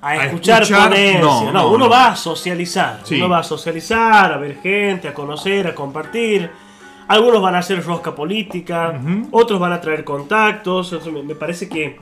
a 0.00 0.26
escuchar, 0.26 0.62
ponencias. 0.68 1.52
No, 1.52 1.70
uno 1.70 1.88
va 1.88 2.08
a 2.08 2.16
socializar. 2.16 3.00
Uno 3.10 3.28
va 3.28 3.38
a 3.38 3.42
socializar, 3.42 4.32
a 4.32 4.36
ver 4.36 4.60
gente, 4.62 5.08
a 5.08 5.14
conocer, 5.14 5.66
a 5.66 5.74
compartir. 5.74 6.67
Algunos 7.08 7.42
van 7.42 7.54
a 7.54 7.58
hacer 7.58 7.82
rosca 7.84 8.14
política, 8.14 9.00
otros 9.30 9.58
van 9.58 9.72
a 9.72 9.80
traer 9.80 10.04
contactos. 10.04 10.94
Me, 11.24 11.34
parece 11.34 11.68
que 11.68 11.96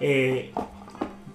eh, 0.00 0.52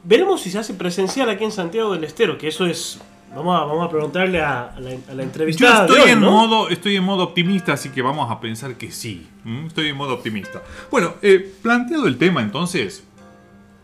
veremos 0.04 0.42
si 0.42 0.52
se 0.52 0.60
hace 0.60 0.74
presencial 0.74 1.30
aquí 1.30 1.46
en 1.46 1.52
Santiago 1.52 1.94
del 1.94 2.04
Estero, 2.04 2.38
que 2.38 2.50
eso 2.50 2.66
es 2.66 3.00
Vamos 3.36 3.60
a, 3.60 3.66
vamos 3.66 3.86
a 3.86 3.90
preguntarle 3.90 4.42
a, 4.42 4.74
la, 4.80 5.22
entrevistada. 5.22 5.86
Yo 5.86 5.96
estoy, 5.96 6.12
en 6.12 6.20
modo, 6.22 6.70
estoy 6.70 6.96
en 6.96 7.04
modo 7.04 7.24
optimista, 7.24 7.74
así 7.74 7.90
que 7.90 8.02
vamos 8.02 8.32
a 8.32 8.40
pensar 8.40 8.76
que 8.76 8.92
sí. 8.92 9.28
Estoy 9.66 9.90
en 9.90 9.98
modo 9.98 10.14
optimista. 10.14 10.64
Bueno, 10.90 11.16
eh, 11.22 11.54
planteado 11.62 12.08
el 12.08 12.18
tema 12.18 12.42
entonces, 12.42 13.04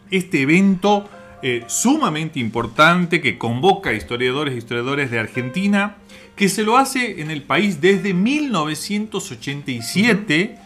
este 0.09 0.41
evento 0.41 1.09
eh, 1.41 1.65
sumamente 1.67 2.39
importante 2.39 3.21
que 3.21 3.37
convoca 3.37 3.89
a 3.89 3.93
historiadores 3.93 4.55
e 4.55 4.57
historiadores 4.57 5.11
de 5.11 5.19
Argentina, 5.19 5.97
que 6.35 6.49
se 6.49 6.63
lo 6.63 6.77
hace 6.77 7.21
en 7.21 7.31
el 7.31 7.43
país 7.43 7.79
desde 7.81 8.13
1987 8.13 10.57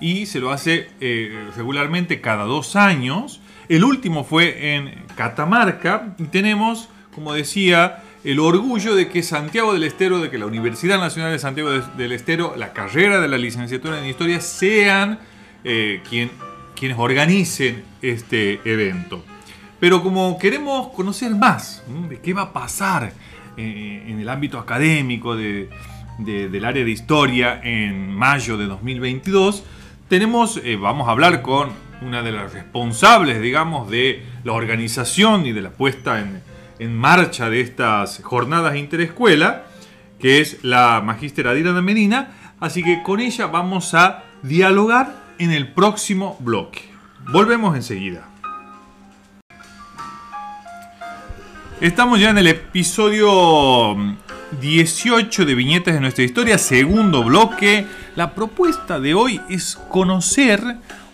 y 0.00 0.26
se 0.26 0.40
lo 0.40 0.50
hace 0.50 0.88
eh, 1.00 1.48
regularmente 1.56 2.20
cada 2.20 2.44
dos 2.44 2.76
años. 2.76 3.40
El 3.68 3.84
último 3.84 4.24
fue 4.24 4.74
en 4.74 5.04
Catamarca 5.16 6.14
y 6.18 6.24
tenemos, 6.24 6.88
como 7.14 7.32
decía, 7.32 8.02
el 8.22 8.40
orgullo 8.40 8.94
de 8.94 9.08
que 9.08 9.22
Santiago 9.22 9.72
del 9.72 9.84
Estero, 9.84 10.18
de 10.18 10.30
que 10.30 10.38
la 10.38 10.46
Universidad 10.46 10.98
Nacional 10.98 11.32
de 11.32 11.38
Santiago 11.38 11.70
del 11.70 12.12
Estero, 12.12 12.54
la 12.56 12.72
carrera 12.72 13.20
de 13.20 13.28
la 13.28 13.38
licenciatura 13.38 13.98
en 13.98 14.06
Historia, 14.06 14.40
sean 14.40 15.18
eh, 15.62 16.02
quienes 16.08 16.98
organicen 16.98 17.84
este 18.02 18.60
evento. 18.64 19.24
Pero 19.80 20.02
como 20.02 20.38
queremos 20.38 20.88
conocer 20.88 21.34
más 21.34 21.82
de 22.08 22.20
qué 22.20 22.32
va 22.32 22.42
a 22.42 22.52
pasar 22.52 23.12
eh, 23.56 24.04
en 24.08 24.20
el 24.20 24.28
ámbito 24.28 24.58
académico 24.58 25.36
del 25.36 26.64
área 26.64 26.84
de 26.84 26.90
historia 26.90 27.60
en 27.62 28.12
mayo 28.12 28.56
de 28.56 28.66
2022, 28.66 29.64
tenemos, 30.08 30.60
eh, 30.62 30.76
vamos 30.76 31.08
a 31.08 31.12
hablar 31.12 31.42
con 31.42 31.70
una 32.02 32.22
de 32.22 32.32
las 32.32 32.52
responsables, 32.52 33.40
digamos, 33.40 33.90
de 33.90 34.22
la 34.44 34.52
organización 34.52 35.46
y 35.46 35.52
de 35.52 35.62
la 35.62 35.70
puesta 35.70 36.20
en, 36.20 36.42
marcha 36.94 37.48
de 37.48 37.62
estas 37.62 38.20
jornadas 38.22 38.76
interescuela, 38.76 39.64
que 40.18 40.40
es 40.40 40.62
la 40.62 41.00
magíster 41.02 41.48
Adriana 41.48 41.80
Medina. 41.80 42.54
Así 42.60 42.82
que 42.82 43.02
con 43.02 43.20
ella 43.20 43.46
vamos 43.46 43.94
a 43.94 44.24
dialogar 44.42 45.14
en 45.38 45.50
el 45.50 45.72
próximo 45.72 46.36
bloque. 46.40 46.82
Volvemos 47.32 47.74
enseguida. 47.74 48.33
Estamos 51.80 52.20
ya 52.20 52.30
en 52.30 52.38
el 52.38 52.46
episodio 52.46 53.96
18 54.60 55.44
de 55.44 55.54
Viñetas 55.56 55.94
de 55.94 56.00
nuestra 56.00 56.22
historia, 56.22 56.56
segundo 56.56 57.24
bloque. 57.24 57.84
La 58.14 58.32
propuesta 58.32 59.00
de 59.00 59.14
hoy 59.14 59.40
es 59.50 59.76
conocer 59.88 60.62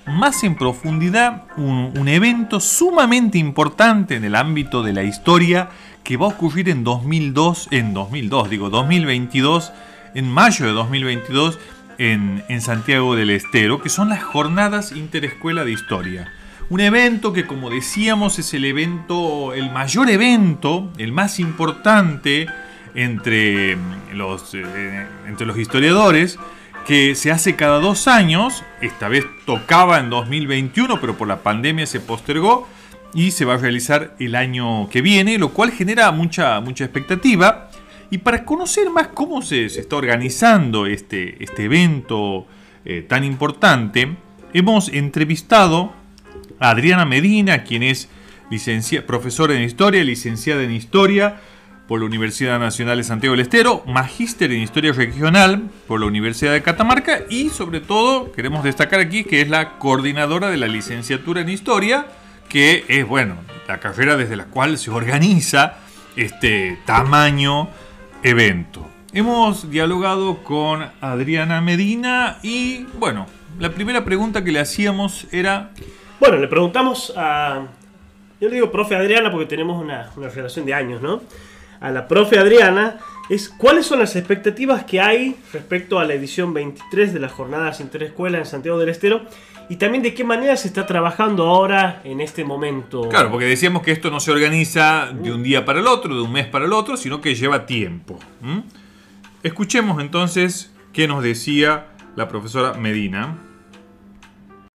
más 0.07 0.45
en 0.45 0.57
profundidad 0.57 1.45
un, 1.57 2.07
evento 2.09 2.61
sumamente 2.61 3.39
importante 3.39 4.17
en 4.17 4.25
el 4.25 4.37
ámbito 4.37 4.83
de 4.83 4.93
la 4.93 5.03
historia 5.03 5.71
que 6.05 6.19
va 6.19 6.27
a 6.27 6.31
ocurrir 6.31 6.69
en 6.69 6.85
2002, 6.85 7.69
en 7.71 7.95
2002, 7.95 8.51
digo 8.51 8.69
2022, 8.69 9.73
en 10.15 10.29
mayo 10.29 10.67
de 10.67 10.73
2022 10.73 11.59
en, 11.97 12.45
en 12.49 12.61
Santiago 12.61 13.17
del 13.17 13.31
Estero, 13.31 13.81
que 13.81 13.89
son 13.89 14.11
las 14.11 14.23
Jornadas 14.23 14.93
Interescuela 14.93 15.65
de 15.65 15.73
Historia. 15.73 16.33
Un 16.71 16.79
evento 16.79 17.33
que, 17.33 17.49
como 17.49 17.69
decíamos, 17.69 18.39
es 18.39 18.55
el 18.55 18.65
evento, 18.65 19.53
el 19.55 19.73
mayor 19.73 20.09
evento, 20.09 20.89
el 20.99 21.11
más 21.11 21.41
importante 21.41 22.47
entre 22.95 23.77
los, 24.15 24.55
eh, 24.55 25.07
entre 25.27 25.49
los 25.49 25.59
historiadores, 25.59 26.39
que 26.87 27.17
se 27.17 27.33
hace 27.33 27.57
cada 27.57 27.81
dos 27.81 28.07
años, 28.07 28.63
esta 28.81 29.09
vez 29.09 29.27
tocaba 29.47 29.99
en 29.99 30.11
2021, 30.11 31.01
pero 31.01 31.19
por 31.19 31.27
la 31.27 31.43
pandemia 31.43 31.87
se 31.87 31.99
postergó 31.99 32.69
y 33.15 33.33
se 33.33 33.45
va 33.45 33.55
a 33.55 33.57
realizar 33.57 34.15
el 34.21 34.37
año 34.37 34.89
que 34.91 35.03
viene, 35.03 35.39
lo 35.39 35.49
cual 35.49 35.73
genera 35.73 36.13
mucha, 36.13 36.61
mucha 36.61 36.85
expectativa. 36.85 37.69
Y 38.11 38.19
para 38.19 38.45
conocer 38.45 38.91
más 38.91 39.09
cómo 39.09 39.43
se, 39.43 39.65
está 39.65 39.97
organizando 39.97 40.87
este, 40.87 41.43
este 41.43 41.65
evento 41.65 42.47
eh, 42.85 43.05
tan 43.09 43.25
importante, 43.25 44.17
hemos 44.53 44.89
entrevistado 44.89 45.99
Adriana 46.61 47.07
Medina, 47.07 47.65
quien 47.65 47.83
es 47.83 48.09
profesora 49.07 49.55
en 49.55 49.63
historia, 49.63 50.05
licenciada 50.05 50.63
en 50.63 50.73
historia, 50.73 51.41
por 51.89 51.99
la 52.01 52.07
Universidad 52.07 52.61
Nacional 52.61 52.99
de 52.99 53.05
Santiago 53.05 53.33
del 53.33 53.41
Estero, 53.41 53.83
magíster 53.87 54.53
en 54.53 54.61
Historia 54.61 54.93
Regional 54.93 55.71
por 55.89 55.99
la 55.99 56.07
Universidad 56.07 56.53
de 56.53 56.63
Catamarca 56.63 57.23
y 57.29 57.49
sobre 57.49 57.81
todo 57.81 58.31
queremos 58.31 58.63
destacar 58.63 59.01
aquí 59.01 59.25
que 59.25 59.41
es 59.41 59.49
la 59.49 59.79
coordinadora 59.79 60.51
de 60.51 60.57
la 60.57 60.69
licenciatura 60.69 61.41
en 61.41 61.49
Historia, 61.49 62.07
que 62.49 62.85
es, 62.87 63.09
bueno, 63.09 63.37
la 63.67 63.81
carrera 63.81 64.17
desde 64.17 64.37
la 64.37 64.45
cual 64.45 64.79
se 64.79 64.91
organiza 64.91 65.79
este 66.15 66.79
tamaño 66.85 67.71
evento. 68.23 68.89
Hemos 69.13 69.69
dialogado 69.71 70.45
con 70.45 70.87
Adriana 71.01 71.61
Medina 71.61 72.39
y, 72.45 72.85
bueno, 73.01 73.27
la 73.59 73.71
primera 73.71 74.05
pregunta 74.05 74.45
que 74.45 74.53
le 74.53 74.61
hacíamos 74.61 75.27
era... 75.33 75.73
Bueno, 76.21 76.37
le 76.37 76.47
preguntamos 76.47 77.13
a... 77.17 77.67
Yo 78.41 78.49
le 78.49 78.55
digo 78.55 78.71
profe 78.71 78.95
Adriana 78.95 79.31
porque 79.31 79.47
tenemos 79.47 79.83
una, 79.83 80.11
una 80.17 80.29
relación 80.29 80.65
de 80.65 80.75
años, 80.75 81.03
¿no? 81.03 81.21
a 81.81 81.91
la 81.91 82.07
profe 82.07 82.39
Adriana 82.39 82.99
es 83.29 83.49
cuáles 83.49 83.87
son 83.87 84.01
las 84.01 84.15
expectativas 84.17 84.85
que 84.85 85.01
hay 85.01 85.37
respecto 85.53 85.99
a 85.99 86.05
la 86.05 86.15
edición 86.15 86.53
23 86.53 87.15
de 87.15 87.21
las 87.21 87.33
jornadas 87.33 87.81
interescuela 87.81 88.39
en 88.39 88.45
Santiago 88.45 88.79
del 88.79 88.91
Estero 88.91 89.23
y 89.69 89.77
también 89.77 90.03
de 90.03 90.15
qué 90.15 90.25
manera 90.25 90.57
se 90.57 90.69
está 90.69 90.85
trabajando 90.85 91.47
ahora 91.47 92.01
en 92.05 92.21
este 92.21 92.45
momento. 92.45 93.09
Claro, 93.09 93.31
porque 93.31 93.47
decíamos 93.47 93.83
que 93.83 93.93
esto 93.93 94.11
no 94.11 94.21
se 94.21 94.33
organiza 94.33 95.11
de 95.13 95.33
un 95.33 95.43
día 95.43 95.65
para 95.65 95.79
el 95.79 95.87
otro, 95.87 96.15
de 96.15 96.23
un 96.23 96.33
mes 96.33 96.47
para 96.47 96.65
el 96.65 96.73
otro, 96.73 96.97
sino 96.97 97.21
que 97.21 97.35
lleva 97.35 97.67
tiempo. 97.67 98.19
Escuchemos 99.43 100.03
entonces 100.03 100.75
qué 100.93 101.07
nos 101.07 101.23
decía 101.23 101.87
la 102.17 102.29
profesora 102.29 102.75
Medina. 102.75 103.39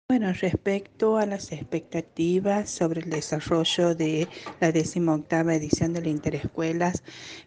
Bueno, 0.08 0.32
respecto 0.34 1.18
a 1.18 1.26
las 1.26 1.52
expectativas 1.52 2.70
sobre 2.70 3.02
el 3.02 3.10
desarrollo 3.10 3.96
de 3.96 4.28
la 4.60 4.72
18 4.72 5.50
edición 5.50 5.94
de 5.94 6.02
la 6.04 6.10
Interescuelas, 6.10 7.02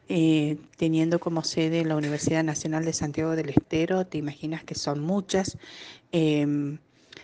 eh, 0.09 0.59
teniendo 0.77 1.21
como 1.21 1.45
sede 1.45 1.85
la 1.85 1.95
Universidad 1.95 2.43
Nacional 2.43 2.85
de 2.85 2.93
Santiago 2.93 3.37
del 3.37 3.51
Estero, 3.51 4.09
te 4.09 4.19
imaginas 4.19 4.65
que 4.65 4.75
son 4.75 4.99
muchas. 4.99 5.57
Em, 6.11 6.79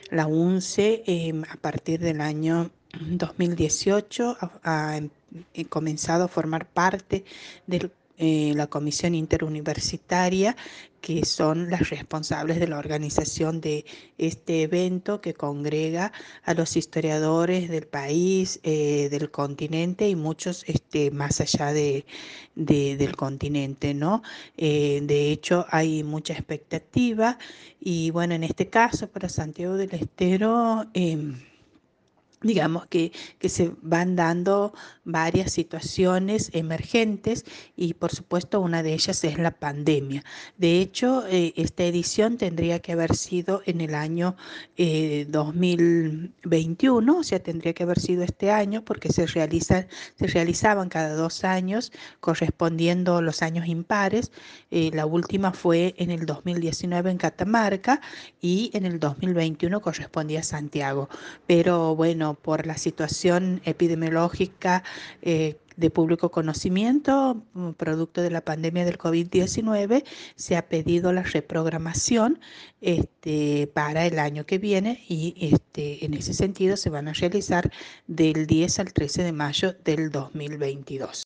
la 0.08 0.28
UNCE, 0.28 1.02
em, 1.04 1.42
a 1.50 1.56
partir 1.56 1.98
del 1.98 2.20
año 2.20 2.70
2018, 3.00 4.36
ha 4.62 5.00
comenzado 5.68 6.24
a 6.24 6.28
formar 6.28 6.68
parte 6.68 7.24
del 7.66 7.90
eh, 8.18 8.52
la 8.54 8.68
Comisión 8.68 9.14
Interuniversitaria, 9.14 10.56
que 11.00 11.24
son 11.26 11.68
las 11.68 11.90
responsables 11.90 12.58
de 12.58 12.68
la 12.68 12.78
organización 12.78 13.60
de 13.60 13.84
este 14.16 14.62
evento 14.62 15.20
que 15.20 15.34
congrega 15.34 16.12
a 16.44 16.54
los 16.54 16.76
historiadores 16.76 17.68
del 17.68 17.86
país, 17.86 18.60
eh, 18.62 19.08
del 19.10 19.30
continente 19.30 20.08
y 20.08 20.16
muchos 20.16 20.64
este, 20.66 21.10
más 21.10 21.40
allá 21.40 21.72
de, 21.72 22.06
del 22.54 23.16
continente. 23.16 23.94
¿no? 23.94 24.22
Eh, 24.56 25.00
de 25.02 25.30
hecho, 25.30 25.66
hay 25.68 26.04
mucha 26.04 26.32
expectativa 26.32 27.36
y 27.80 28.10
bueno, 28.12 28.34
en 28.34 28.44
este 28.44 28.70
caso 28.70 29.08
para 29.08 29.28
Santiago 29.28 29.74
del 29.76 29.92
Estero, 29.92 30.86
em, 30.94 31.38
digamos 32.44 32.86
que, 32.86 33.12
que, 33.38 33.48
se 33.48 33.72
van 33.82 34.14
dando 34.14 34.72
varias 35.04 35.52
situaciones 35.52 36.50
emergentes 36.52 37.44
y 37.76 37.94
por 37.94 38.14
supuesto 38.14 38.60
una 38.60 38.82
de 38.82 38.92
ellas 38.92 39.24
es 39.24 39.38
la 39.38 39.50
pandemia. 39.50 40.22
De 40.56 40.80
hecho, 40.80 41.26
eh, 41.26 41.52
esta 41.56 41.84
edición 41.84 42.36
tendría 42.36 42.80
que 42.80 42.92
haber 42.92 43.16
sido 43.16 43.62
en 43.66 43.80
el 43.80 43.94
año 43.94 44.36
2021, 44.76 47.14
eh, 47.14 47.18
o 47.18 47.22
sea, 47.22 47.38
tendría 47.40 47.72
que 47.72 47.82
haber 47.82 47.98
sido 47.98 48.22
este 48.22 48.50
año 48.50 48.84
porque 48.84 49.12
se, 49.12 49.26
realizan, 49.26 49.86
se 50.16 50.26
realizaban 50.26 50.88
cada 50.88 51.14
dos 51.14 51.44
años 51.44 51.92
correspondiendo 52.20 53.22
los 53.22 53.42
años 53.42 53.66
impares. 53.66 54.32
Eh, 54.70 54.90
la 54.92 55.06
última 55.06 55.52
fue 55.52 55.94
en 55.98 56.10
el 56.10 56.26
2019 56.26 57.10
en 57.10 57.18
Catamarca 57.18 58.00
y 58.40 58.70
en 58.74 58.86
el 58.86 59.00
2021 59.00 59.80
correspondía 59.80 60.40
a 60.40 60.42
Santiago. 60.42 61.08
Pero 61.46 61.96
bueno, 61.96 62.33
por 62.34 62.66
la 62.66 62.76
situación 62.76 63.60
epidemiológica 63.64 64.82
eh, 65.22 65.56
de 65.76 65.90
público 65.90 66.30
conocimiento, 66.30 67.42
mm, 67.54 67.70
producto 67.72 68.22
de 68.22 68.30
la 68.30 68.42
pandemia 68.42 68.84
del 68.84 68.98
COVID-19, 68.98 70.04
se 70.36 70.56
ha 70.56 70.68
pedido 70.68 71.12
la 71.12 71.22
reprogramación 71.22 72.40
este, 72.80 73.68
para 73.74 74.06
el 74.06 74.18
año 74.18 74.46
que 74.46 74.58
viene 74.58 75.04
y 75.08 75.34
este, 75.40 76.04
en 76.04 76.14
ese 76.14 76.34
sentido 76.34 76.76
se 76.76 76.90
van 76.90 77.08
a 77.08 77.12
realizar 77.12 77.70
del 78.06 78.46
10 78.46 78.78
al 78.78 78.92
13 78.92 79.24
de 79.24 79.32
mayo 79.32 79.74
del 79.84 80.10
2022. 80.10 81.24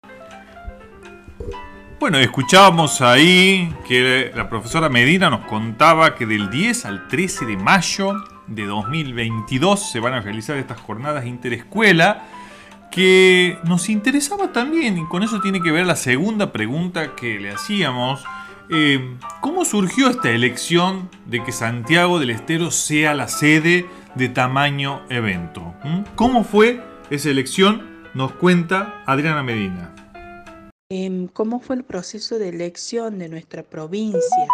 Bueno, 2.00 2.18
escuchábamos 2.18 3.00
ahí 3.00 3.74
que 3.86 4.30
la 4.34 4.48
profesora 4.48 4.88
Medina 4.88 5.30
nos 5.30 5.46
contaba 5.46 6.14
que 6.14 6.26
del 6.26 6.48
10 6.48 6.84
al 6.84 7.08
13 7.08 7.44
de 7.44 7.56
mayo 7.56 8.12
de 8.48 8.66
2022 8.66 9.90
se 9.90 10.00
van 10.00 10.14
a 10.14 10.20
realizar 10.20 10.56
estas 10.56 10.80
jornadas 10.80 11.26
interescuela 11.26 12.26
que 12.90 13.58
nos 13.64 13.88
interesaba 13.88 14.52
también, 14.52 14.98
y 14.98 15.06
con 15.06 15.22
eso 15.22 15.40
tiene 15.40 15.60
que 15.60 15.70
ver 15.70 15.86
la 15.86 15.96
segunda 15.96 16.52
pregunta 16.52 17.14
que 17.14 17.38
le 17.38 17.50
hacíamos. 17.50 18.24
Eh, 18.70 19.16
¿Cómo 19.40 19.64
surgió 19.64 20.08
esta 20.08 20.30
elección 20.30 21.08
de 21.26 21.42
que 21.44 21.52
Santiago 21.52 22.18
del 22.18 22.30
Estero 22.30 22.70
sea 22.70 23.14
la 23.14 23.28
sede 23.28 23.86
de 24.14 24.28
tamaño 24.28 25.02
evento? 25.10 25.74
¿Mm? 25.84 26.00
¿Cómo 26.16 26.44
fue 26.44 26.82
esa 27.10 27.30
elección? 27.30 27.82
Nos 28.14 28.32
cuenta 28.32 29.02
Adriana 29.06 29.42
Medina. 29.42 29.94
Em, 30.90 31.28
¿Cómo 31.28 31.60
fue 31.60 31.76
el 31.76 31.84
proceso 31.84 32.38
de 32.38 32.48
elección 32.48 33.18
de 33.18 33.28
nuestra 33.28 33.62
provincia? 33.62 34.46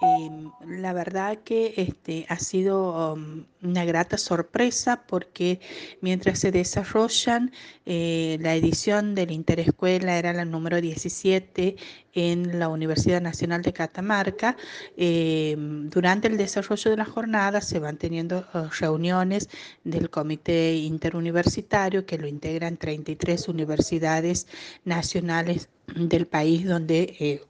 Em, 0.00 0.50
la 0.66 0.92
verdad 0.92 1.38
que 1.44 1.74
este, 1.76 2.26
ha 2.28 2.38
sido 2.38 3.14
um, 3.14 3.44
una 3.62 3.84
grata 3.84 4.18
sorpresa 4.18 5.04
porque 5.06 5.60
mientras 6.00 6.40
se 6.40 6.50
desarrollan, 6.50 7.52
eh, 7.86 8.38
la 8.40 8.54
edición 8.54 9.14
de 9.14 9.26
la 9.26 9.32
Interescuela 9.32 10.18
era 10.18 10.32
la 10.32 10.44
número 10.44 10.80
17 10.80 11.76
en 12.14 12.58
la 12.58 12.68
Universidad 12.68 13.20
Nacional 13.20 13.62
de 13.62 13.72
Catamarca. 13.72 14.56
Em, 14.96 15.88
durante 15.90 16.28
el 16.28 16.36
desarrollo 16.36 16.90
de 16.90 16.96
la 16.96 17.04
jornada 17.04 17.60
se 17.60 17.78
van 17.78 17.96
teniendo 17.96 18.46
uh, 18.54 18.68
reuniones 18.80 19.48
del 19.84 20.10
Comité 20.10 20.74
Interuniversitario 20.76 22.06
que 22.06 22.18
lo 22.18 22.26
integran 22.26 22.76
33 22.76 23.48
universidades 23.48 24.46
nacionales 24.84 25.68
del 25.94 26.26
país 26.26 26.66
donde 26.66 27.16
eh, 27.20 27.42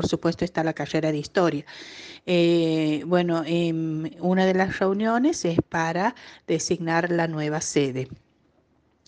por 0.00 0.08
supuesto 0.08 0.46
está 0.46 0.64
la 0.64 0.72
carrera 0.72 1.12
de 1.12 1.18
historia. 1.18 1.66
Eh, 2.24 3.02
bueno, 3.06 3.42
em, 3.44 4.10
una 4.20 4.46
de 4.46 4.54
las 4.54 4.78
reuniones 4.78 5.44
es 5.44 5.58
para 5.68 6.14
designar 6.46 7.10
la 7.10 7.28
nueva 7.28 7.60
sede. 7.60 8.08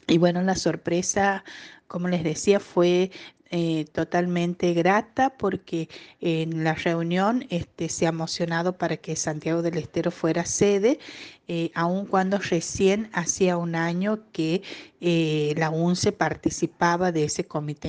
Y 0.07 0.19
bueno, 0.19 0.43
la 0.43 0.55
sorpresa, 0.55 1.45
como 1.87 2.09
les 2.09 2.25
decía, 2.25 2.61
fue 2.61 3.11
eh, 3.51 3.87
totalmente 3.93 4.75
grata 4.75 5.31
porque 5.31 5.89
en 6.21 6.63
la 6.63 6.75
reunión 6.75 7.47
este, 7.49 7.89
se 7.89 8.05
ha 8.05 8.11
emocionado 8.11 8.77
para 8.77 8.99
que 8.99 9.17
Santiago 9.17 9.63
del 9.63 9.79
Estero 9.79 10.11
fuera 10.11 10.45
sede, 10.45 10.99
eh, 11.49 11.71
aun 11.75 12.07
cuando 12.07 12.39
recién 12.39 13.11
hacía 13.13 13.57
un 13.57 13.75
año 13.75 14.21
que 14.33 14.63
eh, 15.01 15.55
la 15.57 15.71
UNCE 15.71 16.13
participaba 16.13 17.11
de 17.11 17.25
ese 17.25 17.45
comité 17.45 17.89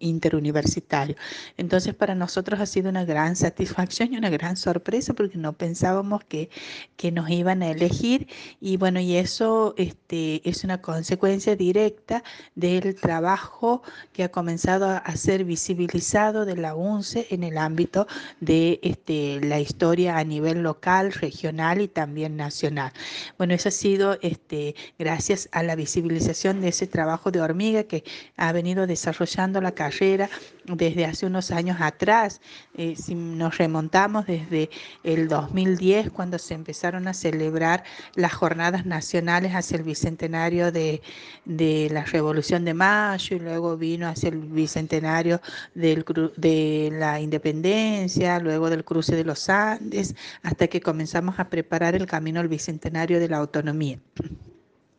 interuniversitario. 0.00 1.14
Entonces 1.56 1.94
para 1.94 2.16
nosotros 2.16 2.58
ha 2.58 2.66
sido 2.66 2.90
una 2.90 3.04
gran 3.04 3.36
satisfacción 3.36 4.12
y 4.12 4.16
una 4.16 4.30
gran 4.30 4.56
sorpresa 4.56 5.14
porque 5.14 5.38
no 5.38 5.52
pensábamos 5.52 6.24
que, 6.24 6.50
que 6.96 7.12
nos 7.12 7.30
iban 7.30 7.62
a 7.62 7.70
elegir 7.70 8.26
y 8.60 8.76
bueno, 8.76 8.98
y 8.98 9.14
eso 9.14 9.74
este, 9.76 10.48
es 10.48 10.64
una 10.64 10.82
consecuencia 10.82 11.54
directa 11.54 12.24
del 12.56 12.96
trabajo 12.96 13.82
que 14.12 14.24
ha 14.24 14.30
comenzado 14.30 14.88
a 14.88 15.16
ser 15.16 15.44
visibilizado 15.44 16.44
de 16.44 16.56
la 16.56 16.74
UNCE 16.74 17.28
en 17.30 17.44
el 17.44 17.58
ámbito 17.58 18.08
de 18.40 18.80
este, 18.82 19.40
la 19.40 19.60
historia 19.60 20.18
a 20.18 20.24
nivel 20.24 20.62
local, 20.62 21.12
regional 21.12 21.80
y 21.80 21.88
también 21.88 22.36
nacional. 22.36 22.87
Bueno, 23.36 23.54
eso 23.54 23.68
ha 23.68 23.72
sido 23.72 24.18
este, 24.22 24.74
gracias 24.98 25.48
a 25.52 25.62
la 25.62 25.74
visibilización 25.74 26.60
de 26.60 26.68
ese 26.68 26.86
trabajo 26.86 27.30
de 27.30 27.40
hormiga 27.40 27.84
que 27.84 28.04
ha 28.36 28.52
venido 28.52 28.86
desarrollando 28.86 29.60
la 29.60 29.72
carrera 29.72 30.30
desde 30.64 31.04
hace 31.04 31.26
unos 31.26 31.50
años 31.50 31.78
atrás. 31.80 32.40
Eh, 32.76 32.96
si 32.96 33.14
nos 33.14 33.58
remontamos 33.58 34.26
desde 34.26 34.70
el 35.04 35.28
2010, 35.28 36.10
cuando 36.10 36.38
se 36.38 36.54
empezaron 36.54 37.08
a 37.08 37.14
celebrar 37.14 37.84
las 38.14 38.32
jornadas 38.32 38.86
nacionales 38.86 39.54
hacia 39.54 39.76
el 39.76 39.82
bicentenario 39.82 40.72
de, 40.72 41.02
de 41.44 41.88
la 41.90 42.04
Revolución 42.04 42.64
de 42.64 42.74
Mayo 42.74 43.36
y 43.36 43.40
luego 43.40 43.76
vino 43.76 44.08
hacia 44.08 44.28
el 44.28 44.38
bicentenario 44.38 45.40
del, 45.74 46.04
de 46.36 46.90
la 46.92 47.20
independencia, 47.20 48.38
luego 48.38 48.70
del 48.70 48.84
cruce 48.84 49.16
de 49.16 49.24
los 49.24 49.48
Andes, 49.48 50.14
hasta 50.42 50.68
que 50.68 50.80
comenzamos 50.80 51.38
a 51.38 51.48
preparar 51.48 51.94
el 51.94 52.06
camino 52.06 52.40
al 52.40 52.48
bicentenario 52.48 52.77
de 53.20 53.28
la 53.28 53.38
autonomía 53.38 54.00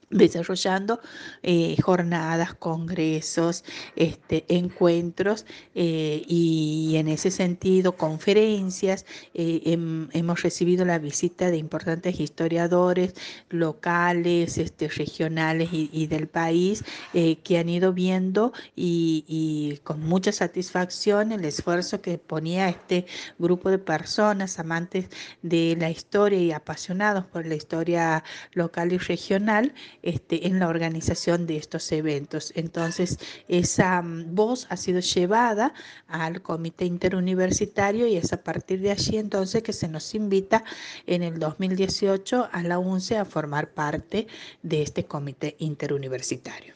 desarrollando 0.10 1.00
eh, 1.44 1.76
jornadas, 1.82 2.54
congresos, 2.56 3.64
este, 3.96 4.46
encuentros 4.48 5.46
eh, 5.76 6.24
y 6.28 6.96
en 6.96 7.08
ese 7.08 7.32
sentido 7.32 7.96
conferencias. 7.96 9.06
Eh, 9.34 9.78
hemos 10.14 10.42
recibido 10.42 10.86
la 10.86 11.00
visita 11.00 11.52
de 11.52 11.58
importantes 11.58 12.20
historiadores 12.20 13.14
locales, 13.50 14.58
este, 14.58 14.88
regionales 14.88 15.70
y, 15.72 16.08
del 16.10 16.28
país 16.28 16.84
que 17.14 17.58
han 17.58 17.70
ido 17.70 17.94
viendo 17.94 18.54
y, 18.76 19.26
y, 19.28 19.78
con 19.84 20.00
mucha 20.02 20.32
satisfacción 20.32 21.32
el 21.32 21.46
esfuerzo 21.46 22.02
que 22.02 22.18
ponía 22.18 22.70
este 22.70 23.06
grupo 23.38 23.70
de 23.70 23.78
personas 23.78 24.60
amantes 24.60 25.10
de 25.42 25.76
la 25.80 25.90
historia 25.90 26.40
y 26.40 26.52
apasionados 26.52 27.26
por 27.26 27.46
la 27.46 27.56
historia 27.56 28.24
local 28.54 28.94
y 28.94 28.98
regional 28.98 29.74
este, 30.02 30.48
en 30.48 30.60
la 30.60 30.68
organización 30.68 31.48
de 31.48 31.58
estos 31.58 31.92
eventos. 31.92 32.52
Entonces, 32.56 33.20
esa 33.48 34.02
mm, 34.02 34.36
voz 34.36 34.68
ha 34.70 34.78
sido 34.78 35.00
llevada 35.00 35.74
al 36.08 36.42
comité 36.42 36.86
interuniversitario 36.86 38.08
y 38.08 38.18
es 38.18 38.34
a 38.34 38.44
partir 38.44 38.82
de 38.82 38.92
allí 38.92 39.18
entonces 39.18 39.64
que 39.64 39.74
se 39.74 39.88
nos 39.88 40.16
invita 40.16 40.64
en 41.08 41.24
el 41.24 41.40
2018 41.40 42.50
a 42.52 42.64
la 42.64 42.80
UNCE 42.80 43.18
a 43.18 43.26
formar 43.26 43.72
parte 43.72 44.28
de 44.62 44.82
este 44.82 45.06
comité 45.06 45.56
interuniversitario. 45.60 46.74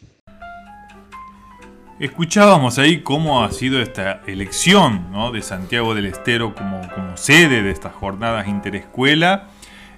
Escuchábamos 1.99 2.79
ahí 2.79 3.01
cómo 3.01 3.43
ha 3.43 3.51
sido 3.51 3.81
esta 3.81 4.23
elección 4.25 5.13
de 5.31 5.41
Santiago 5.41 5.93
del 5.93 6.07
Estero 6.07 6.55
como, 6.55 6.81
como 6.93 7.15
sede 7.17 7.61
de 7.61 7.71
estas 7.71 7.93
jornadas 7.93 8.47
interescuela 8.47 9.49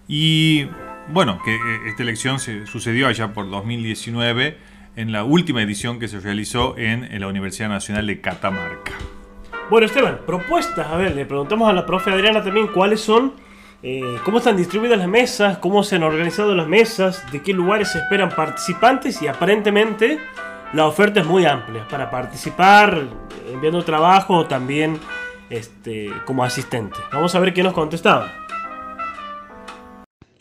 y 0.08 0.68
bueno, 1.08 1.40
que 1.44 1.56
eh, 1.56 1.60
esta 1.88 2.04
elección 2.04 2.40
se 2.40 2.66
sucedió 2.66 3.08
allá 3.08 3.34
por 3.34 3.50
2019 3.50 4.58
en 4.96 5.12
la 5.12 5.24
última 5.24 5.62
edición 5.62 6.00
que 6.00 6.08
se 6.08 6.20
realizó 6.20 6.78
en, 6.78 7.20
la 7.20 7.28
Universidad 7.28 7.70
Nacional 7.70 8.08
de 8.08 8.22
Catamarca. 8.22 8.94
Bueno, 9.70 9.88
Esteban, 9.88 10.20
propuestas. 10.26 10.88
A 10.88 10.96
ver, 10.96 11.16
le 11.16 11.26
preguntamos 11.26 11.70
a 11.70 11.74
la 11.74 11.86
profe 11.86 12.12
Adriana 12.12 12.44
también 12.44 12.68
cuáles 12.68 13.02
son, 13.02 13.34
eh, 13.84 14.18
cómo 14.24 14.38
están 14.38 14.56
distribuidas 14.56 14.98
las 14.98 15.08
mesas, 15.08 15.58
cómo 15.58 15.84
se 15.84 15.98
han 15.98 16.04
organizado 16.04 16.56
las 16.56 16.68
mesas, 16.68 17.30
de 17.32 17.42
qué 17.42 17.54
lugares 17.54 17.92
se 17.92 18.00
esperan 18.00 18.30
participantes 18.30 19.22
y 19.22 19.28
aparentemente 19.28 20.20
la 20.74 20.88
oferta 20.88 21.20
es 21.20 21.26
muy 21.26 21.46
amplia 21.46 21.88
para 21.88 22.10
participar 22.10 23.04
enviando 23.52 23.84
trabajo 23.84 24.36
o 24.36 24.46
también 24.46 25.00
este, 25.50 26.12
como 26.26 26.44
asistente. 26.44 26.98
Vamos 27.12 27.36
a 27.36 27.40
ver 27.40 27.54
qué 27.54 27.64
nos 27.64 27.74
contestaban. 27.74 28.45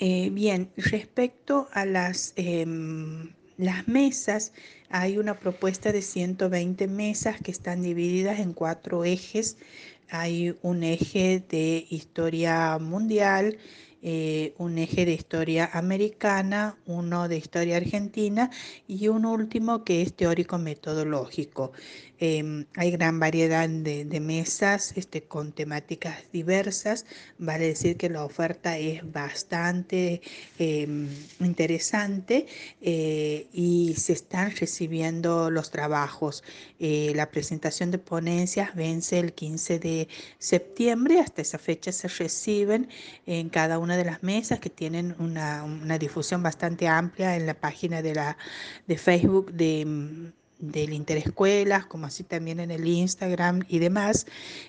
Eh, 0.06 0.28
bien, 0.28 0.70
respecto 0.76 1.66
a 1.72 1.86
las, 1.86 2.34
em, 2.36 3.32
las 3.56 3.88
mesas, 3.88 4.52
hay 4.90 5.16
una 5.16 5.40
propuesta 5.40 5.92
de 5.92 6.02
120 6.02 6.88
mesas 6.88 7.40
que 7.40 7.50
están 7.50 7.80
divididas 7.80 8.38
en 8.38 8.52
cuatro 8.52 9.06
ejes. 9.06 9.56
Hay 10.10 10.58
un 10.60 10.82
eje 10.82 11.42
de 11.48 11.86
historia 11.88 12.78
mundial, 12.78 13.56
eh, 14.06 14.52
un 14.58 14.76
eje 14.76 15.06
de 15.06 15.12
historia 15.12 15.70
americana, 15.72 16.76
uno 16.84 17.26
de 17.26 17.38
historia 17.38 17.78
argentina 17.78 18.50
y 18.86 19.08
un 19.08 19.24
último 19.24 19.82
que 19.82 20.02
es 20.02 20.14
teórico 20.14 20.58
metodológico. 20.58 21.72
Em, 22.20 22.64
hay 22.76 22.92
gran 22.92 23.18
variedad 23.18 23.68
de, 23.68 24.20
mesas 24.20 24.92
este, 24.96 25.24
con 25.24 25.52
temáticas 25.52 26.24
diversas. 26.32 27.06
Vale 27.38 27.66
decir 27.66 27.96
que 27.96 28.08
la 28.08 28.24
oferta 28.24 28.78
es 28.78 29.02
bastante 29.12 30.22
em, 30.58 31.08
interesante 31.40 32.46
eh, 32.80 33.46
y 33.52 33.94
se 33.98 34.12
están 34.12 34.52
recibiendo 34.56 35.50
los 35.50 35.70
trabajos. 35.70 36.44
Eh, 36.78 37.12
la 37.16 37.30
presentación 37.30 37.90
de 37.90 37.98
ponencias 37.98 38.74
vence 38.74 39.18
el 39.18 39.32
15 39.32 39.78
de 39.80 40.08
septiembre. 40.38 41.20
Hasta 41.20 41.42
esa 41.42 41.58
fecha 41.58 41.90
se 41.90 42.08
reciben 42.08 42.88
en 43.26 43.48
cada 43.48 43.78
una 43.78 43.93
una 43.94 44.02
de 44.02 44.10
las 44.10 44.24
mesas 44.24 44.58
que 44.58 44.70
tienen 44.70 45.14
una, 45.20 45.98
difusión 45.98 46.42
bastante 46.42 46.88
amplia 46.88 47.36
en 47.36 47.46
la 47.46 47.54
página 47.54 48.02
de, 48.02 48.14
la, 48.14 48.36
de 48.88 48.98
Facebook 48.98 49.52
de 49.52 49.84
mm, 49.86 50.32
del 50.58 50.92
Interescuelas, 50.92 51.86
como 51.86 52.06
así 52.06 52.24
también 52.24 52.58
en 52.58 52.72
el 52.72 52.88
Instagram 52.88 53.62
y 53.68 53.78
demás, 53.78 54.26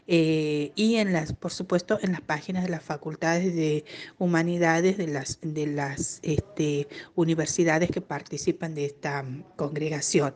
eh, 0.07 0.71
y 0.75 0.95
en 0.97 1.11
las, 1.11 1.33
por 1.33 1.51
supuesto, 1.51 1.97
en 2.03 2.11
las 2.11 2.21
páginas 2.21 2.65
de 2.65 2.69
las 2.69 2.83
facultades 2.83 3.55
de 3.55 3.85
humanidades 4.19 4.97
de 4.97 5.07
las, 5.07 5.39
de 5.41 5.65
las 5.65 6.19
este, 6.21 6.87
universidades 7.15 7.89
que 7.89 8.01
participan 8.01 8.75
de 8.75 8.85
esta 8.85 9.23
mm, 9.23 9.43
congregación 9.55 10.33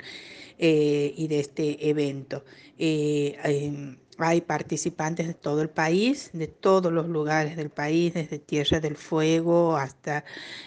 eh, 0.57 1.13
y 1.15 1.27
de 1.27 1.39
este 1.41 1.89
evento. 1.89 2.43
Eh, 2.79 3.37
em, 3.43 3.97
hay 4.19 4.41
participantes 4.41 5.27
de 5.27 5.33
todo 5.33 5.61
el 5.61 5.69
país, 5.69 6.29
de 6.33 6.47
todos 6.47 6.91
los 6.91 7.07
lugares 7.07 7.55
del 7.55 7.69
país, 7.69 8.13
desde 8.13 8.39
Tierra 8.39 8.79
del 8.79 8.95
Fuego 8.95 9.77
hasta 9.77 10.25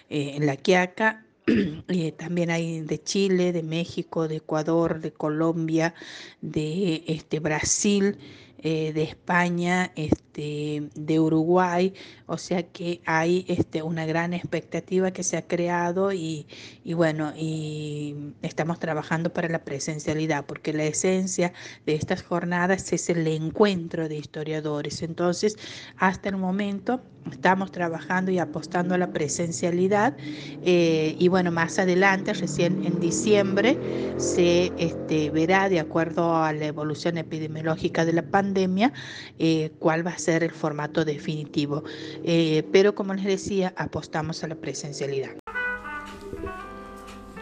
en 0.08 0.46
La 0.46 0.56
Quiaca. 0.56 1.24
Eh, 1.88 2.12
también 2.12 2.50
hay 2.50 2.80
de 2.80 3.02
Chile, 3.02 3.52
de 3.52 3.62
México, 3.62 4.28
de 4.28 4.36
Ecuador, 4.36 5.00
de 5.00 5.12
Colombia, 5.12 5.94
de 6.40 7.02
este, 7.06 7.40
Brasil, 7.40 8.16
eh, 8.58 8.92
de 8.92 9.02
España, 9.02 9.92
este, 9.96 10.31
de 10.32 11.20
Uruguay, 11.20 11.94
o 12.26 12.38
sea 12.38 12.62
que 12.62 13.00
hay 13.04 13.44
este, 13.48 13.82
una 13.82 14.06
gran 14.06 14.32
expectativa 14.32 15.10
que 15.10 15.22
se 15.22 15.36
ha 15.36 15.46
creado 15.46 16.12
y, 16.12 16.46
y, 16.84 16.94
bueno, 16.94 17.32
y 17.36 18.34
estamos 18.42 18.78
trabajando 18.78 19.32
para 19.32 19.48
la 19.48 19.64
presencialidad, 19.64 20.46
porque 20.46 20.72
la 20.72 20.84
esencia 20.84 21.52
de 21.86 21.94
estas 21.94 22.22
jornadas 22.22 22.92
es 22.92 23.10
el 23.10 23.26
encuentro 23.26 24.08
de 24.08 24.16
historiadores. 24.16 25.02
Entonces, 25.02 25.56
hasta 25.98 26.28
el 26.30 26.36
momento 26.36 27.02
estamos 27.30 27.70
trabajando 27.70 28.30
y 28.30 28.38
apostando 28.38 28.94
a 28.94 28.98
la 28.98 29.12
presencialidad 29.12 30.16
eh, 30.64 31.14
y 31.18 31.28
bueno, 31.28 31.52
más 31.52 31.78
adelante, 31.78 32.32
recién 32.32 32.84
en 32.84 32.98
diciembre, 32.98 33.78
se 34.16 34.72
este, 34.76 35.30
verá 35.30 35.68
de 35.68 35.80
acuerdo 35.80 36.36
a 36.36 36.52
la 36.52 36.66
evolución 36.66 37.18
epidemiológica 37.18 38.04
de 38.04 38.12
la 38.12 38.22
pandemia 38.22 38.92
eh, 39.38 39.72
cuál 39.78 40.06
va 40.06 40.12
a 40.12 40.18
ser 40.22 40.42
el 40.44 40.52
formato 40.52 41.04
definitivo. 41.04 41.84
Eh, 42.24 42.62
pero 42.72 42.94
como 42.94 43.14
les 43.14 43.24
decía, 43.24 43.72
apostamos 43.76 44.42
a 44.44 44.48
la 44.48 44.54
presencialidad. 44.54 45.32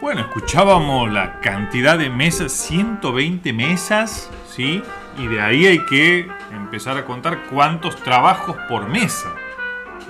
Bueno, 0.01 0.21
escuchábamos 0.21 1.11
la 1.11 1.39
cantidad 1.41 1.95
de 1.97 2.09
mesas, 2.09 2.51
120 2.51 3.53
mesas, 3.53 4.31
¿sí? 4.49 4.81
Y 5.19 5.27
de 5.27 5.39
ahí 5.39 5.67
hay 5.67 5.85
que 5.85 6.27
empezar 6.51 6.97
a 6.97 7.05
contar 7.05 7.43
cuántos 7.51 7.95
trabajos 7.97 8.55
por 8.67 8.89
mesa. 8.89 9.29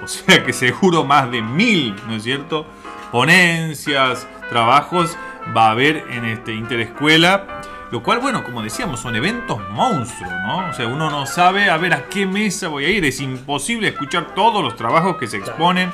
O 0.01 0.07
sea 0.07 0.45
que 0.45 0.53
seguro 0.53 1.03
más 1.03 1.29
de 1.29 1.41
mil, 1.41 1.93
¿no 2.07 2.15
es 2.15 2.23
cierto? 2.23 2.65
Ponencias, 3.11 4.25
trabajos 4.49 5.17
va 5.55 5.67
a 5.67 5.71
haber 5.71 5.97
en 6.09 6.23
este 6.23 6.53
Interescuela. 6.53 7.61
Lo 7.91 8.01
cual, 8.01 8.19
bueno, 8.19 8.43
como 8.43 8.61
decíamos, 8.61 9.01
son 9.01 9.15
eventos 9.15 9.59
monstruos, 9.71 10.31
¿no? 10.45 10.69
O 10.69 10.73
sea, 10.73 10.87
uno 10.87 11.09
no 11.09 11.25
sabe 11.25 11.69
a 11.69 11.77
ver 11.77 11.93
a 11.93 12.05
qué 12.05 12.25
mesa 12.25 12.69
voy 12.69 12.85
a 12.85 12.89
ir. 12.89 13.03
Es 13.03 13.19
imposible 13.19 13.89
escuchar 13.89 14.33
todos 14.33 14.63
los 14.63 14.75
trabajos 14.75 15.17
que 15.17 15.27
se 15.27 15.37
exponen 15.37 15.91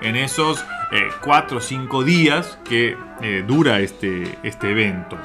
en 0.00 0.16
esos 0.16 0.64
eh, 0.92 1.08
cuatro 1.22 1.58
o 1.58 1.60
cinco 1.60 2.04
días 2.04 2.58
que 2.64 2.96
eh, 3.20 3.44
dura 3.46 3.80
este, 3.80 4.38
este 4.42 4.70
evento. 4.70 5.18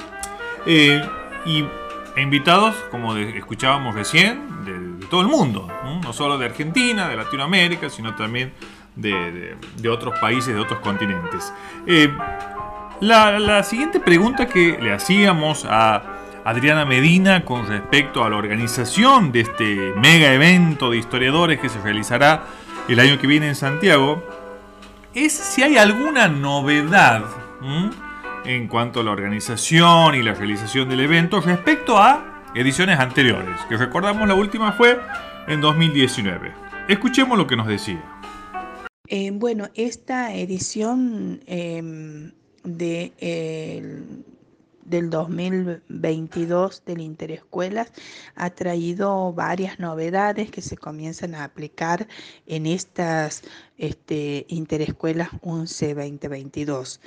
Eh, 0.66 1.00
y 1.44 1.64
invitados, 2.20 2.74
como 2.90 3.16
escuchábamos 3.16 3.94
recién, 3.94 4.64
de, 4.64 5.06
todo 5.06 5.20
el 5.20 5.28
mundo, 5.28 5.68
¿no? 6.02 6.12
solo 6.12 6.38
de 6.38 6.46
Argentina, 6.46 7.08
de 7.08 7.16
Latinoamérica, 7.16 7.88
sino 7.88 8.16
también 8.16 8.52
de, 8.96 9.88
otros 9.88 10.18
países, 10.18 10.54
de 10.54 10.60
otros 10.60 10.80
continentes. 10.80 11.52
Eh, 11.86 12.10
la, 13.00 13.62
siguiente 13.62 14.00
pregunta 14.00 14.46
que 14.46 14.78
le 14.80 14.92
hacíamos 14.92 15.66
a 15.68 16.02
Adriana 16.46 16.84
Medina 16.84 17.44
con 17.44 17.66
respecto 17.66 18.22
a 18.22 18.30
la 18.30 18.36
organización 18.36 19.32
de 19.32 19.40
este 19.40 19.92
mega 19.96 20.32
evento 20.32 20.92
de 20.92 20.98
historiadores 20.98 21.58
que 21.58 21.68
se 21.68 21.80
realizará 21.80 22.44
el 22.88 23.00
año 23.00 23.18
que 23.18 23.26
viene 23.26 23.48
en 23.48 23.56
Santiago 23.56 24.22
es 25.12 25.32
si 25.32 25.64
hay 25.64 25.76
alguna 25.76 26.28
novedad 26.28 27.24
en 28.44 28.68
cuanto 28.68 29.00
a 29.00 29.02
la 29.02 29.10
organización 29.10 30.14
y 30.14 30.22
la 30.22 30.34
realización 30.34 30.88
del 30.88 31.00
evento 31.00 31.40
respecto 31.40 31.98
a 31.98 32.44
ediciones 32.54 33.00
anteriores, 33.00 33.56
que 33.68 33.76
recordamos 33.76 34.28
la 34.28 34.34
última 34.34 34.70
fue 34.70 35.00
en 35.48 35.60
2019. 35.60 36.52
Escuchemos 36.86 37.36
lo 37.36 37.48
que 37.48 37.56
nos 37.56 37.66
decía. 37.66 38.00
Eh, 39.08 39.32
bueno, 39.32 39.68
esta 39.74 40.32
edición 40.32 41.40
em, 41.48 42.30
de, 42.62 43.12
del 44.88 45.10
2022 45.10 46.84
del 46.84 47.00
Interescuelas 47.00 47.92
ha 48.34 48.50
traído 48.50 49.32
varias 49.32 49.78
novedades 49.78 50.50
que 50.50 50.62
se 50.62 50.76
comienzan 50.76 51.34
a 51.34 51.44
aplicar 51.44 52.08
en 52.46 52.66
estas 52.66 53.42
este, 53.76 54.46
Interescuelas 54.48 55.30
11-2022. 55.42 57.00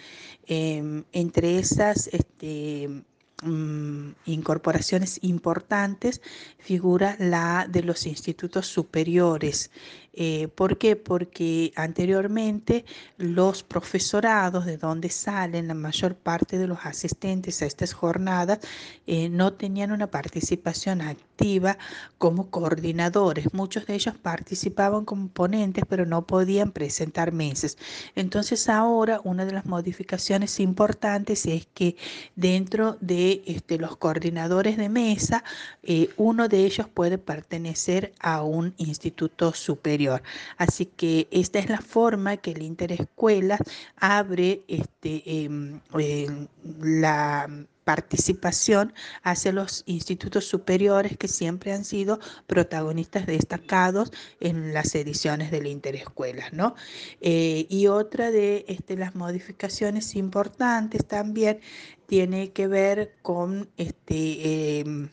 Em, 0.48 1.04
entre 1.12 1.60
esas, 1.60 2.08
este, 2.08 3.04
Mm, 3.42 4.16
incorporaciones 4.26 5.20
importantes 5.22 6.22
figura 6.58 7.16
la 7.20 7.68
de 7.70 7.84
los 7.84 8.06
institutos 8.06 8.68
superiores. 8.68 9.72
Eh, 10.14 10.48
¿Por 10.50 10.78
qué? 10.78 10.96
Porque 10.96 11.72
anteriormente 11.76 12.86
los 13.18 13.64
profesorados 13.64 14.66
de 14.66 14.78
donde 14.78 15.10
salen 15.10 15.68
la 15.68 15.74
mayor 15.74 16.16
parte 16.16 16.58
de 16.58 16.68
los 16.68 16.80
asistentes 16.84 17.62
a 17.62 17.66
estas 17.66 17.94
jornadas 17.94 18.60
eh, 19.08 19.30
no 19.30 19.54
tenían 19.54 19.92
una 19.92 20.08
participación 20.08 21.02
activa 21.02 21.78
como 22.18 22.50
coordinadores. 22.50 23.54
Muchos 23.54 23.86
de 23.86 23.96
ellos 23.96 24.16
participaban 24.22 25.06
como 25.06 25.30
ponentes, 25.30 25.86
pero 25.88 26.06
no 26.06 26.26
podían 26.26 26.72
presentar 26.72 27.32
meses. 27.32 27.78
Entonces 28.16 28.70
ahora 28.70 29.22
una 29.24 29.46
de 29.46 29.54
las 29.54 29.66
modificaciones 29.66 30.60
importantes 30.60 31.46
es 31.46 31.68
que 31.74 31.96
dentro 32.36 32.98
de 33.02 33.42
este, 33.46 33.78
los 33.78 33.98
coordinadores 33.98 34.78
de 34.78 34.90
mesa, 34.90 35.44
eh, 35.84 36.10
uno 36.18 36.48
de 36.48 36.66
ellos 36.66 36.88
puede 36.88 37.18
pertenecer 37.18 38.14
a 38.20 38.44
un 38.44 38.74
instituto 38.78 39.54
superior. 39.54 39.99
Así 40.58 40.86
que 40.86 41.28
esta 41.32 41.60
es 41.60 41.70
la 41.70 41.82
forma 41.82 42.38
que 42.38 42.52
el 42.52 42.62
Interescuela 42.62 43.58
abre 43.98 44.64
este, 44.68 45.24
em, 45.26 45.80
la 46.82 47.48
participación 47.84 48.94
hacia 49.24 49.52
los 49.52 49.82
institutos 49.88 50.46
superiores 50.46 51.18
que 51.18 51.28
siempre 51.28 51.74
han 51.74 51.84
sido 51.84 52.20
protagonistas 52.46 53.26
destacados 53.26 54.12
en 54.40 54.74
las 54.74 54.94
ediciones 54.94 55.50
de 55.50 55.62
la 55.64 55.70
Interescuela. 55.70 56.46
¿no? 56.52 56.76
Eh, 57.20 57.66
y 57.68 57.88
otra 57.88 58.30
de 58.30 58.66
este, 58.68 58.96
las 58.96 59.16
modificaciones 59.16 60.16
importantes 60.16 61.04
también 61.08 61.62
tiene 62.06 62.52
que 62.52 62.68
ver 62.68 63.16
con 63.24 63.70
este, 63.78 64.82
em, 64.82 65.10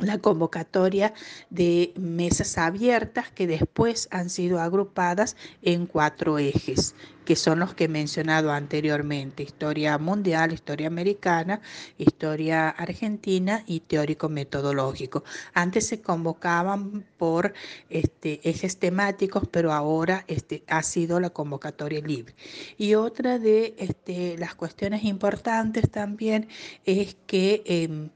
la 0.00 0.18
convocatoria 0.18 1.12
de 1.50 1.92
mesas 1.96 2.56
abiertas 2.56 3.30
que 3.30 3.46
después 3.46 4.08
han 4.10 4.30
sido 4.30 4.58
agrupadas 4.58 5.36
en 5.60 5.84
cuatro 5.84 6.38
ejes, 6.38 6.94
que 7.26 7.36
son 7.36 7.58
los 7.58 7.74
que 7.74 7.84
he 7.84 7.88
mencionado 7.88 8.52
anteriormente, 8.52 9.42
historia 9.42 9.98
mundial, 9.98 10.54
historia 10.54 10.86
americana, 10.86 11.60
historia 11.98 12.70
argentina 12.70 13.64
y 13.66 13.80
teórico 13.80 14.30
metodológico. 14.30 15.24
Antes 15.52 15.88
se 15.88 16.00
convocaban 16.00 17.04
por 17.18 17.52
este, 17.90 18.40
ejes 18.48 18.78
temáticos, 18.78 19.46
pero 19.50 19.74
ahora 19.74 20.24
este, 20.26 20.64
ha 20.68 20.82
sido 20.82 21.20
la 21.20 21.30
convocatoria 21.30 22.00
libre. 22.00 22.34
Y 22.78 22.94
otra 22.94 23.38
de 23.38 23.74
este, 23.76 24.38
las 24.38 24.54
cuestiones 24.54 25.04
importantes 25.04 25.90
también 25.90 26.48
es 26.86 27.14
que... 27.26 27.62
Em, 27.66 28.08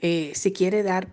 eh, 0.00 0.32
se 0.34 0.52
quiere 0.52 0.82
dar 0.82 1.10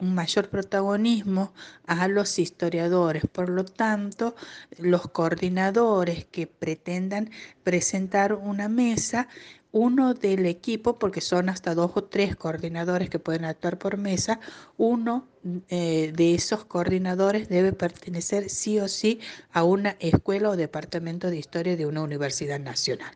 un 0.00 0.14
mayor 0.14 0.48
protagonismo 0.48 1.52
a 1.86 2.08
los 2.08 2.38
historiadores. 2.38 3.24
Por 3.30 3.48
lo 3.50 3.64
tanto, 3.64 4.34
los 4.78 5.08
coordinadores 5.08 6.24
que 6.24 6.46
pretendan 6.46 7.30
presentar 7.62 8.32
una 8.34 8.68
mesa 8.68 9.28
uno 9.74 10.14
del 10.14 10.46
equipo, 10.46 11.00
porque 11.00 11.20
son 11.20 11.48
hasta 11.48 11.74
dos 11.74 11.90
o 11.96 12.04
tres 12.04 12.36
coordinadores 12.36 13.10
que 13.10 13.18
pueden 13.18 13.44
actuar 13.44 13.76
por 13.76 13.96
mesa, 13.96 14.38
uno 14.76 15.26
eh, 15.68 16.12
de 16.14 16.34
esos 16.34 16.64
coordinadores 16.64 17.48
debe 17.48 17.72
pertenecer 17.72 18.50
sí 18.50 18.78
o 18.78 18.86
sí 18.86 19.18
a 19.52 19.64
una 19.64 19.96
escuela 19.98 20.50
o 20.50 20.56
departamento 20.56 21.28
de 21.28 21.38
historia 21.38 21.76
de 21.76 21.86
una 21.86 22.02
universidad 22.02 22.60
nacional. 22.60 23.12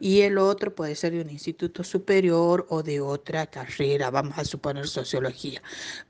Y 0.00 0.20
el 0.20 0.36
otro 0.36 0.74
puede 0.74 0.96
ser 0.96 1.12
de 1.12 1.22
un 1.22 1.30
instituto 1.30 1.82
superior 1.82 2.66
o 2.68 2.82
de 2.82 3.00
otra 3.00 3.46
carrera, 3.46 4.10
vamos 4.10 4.36
a 4.36 4.44
suponer 4.44 4.88
sociología. 4.88 5.62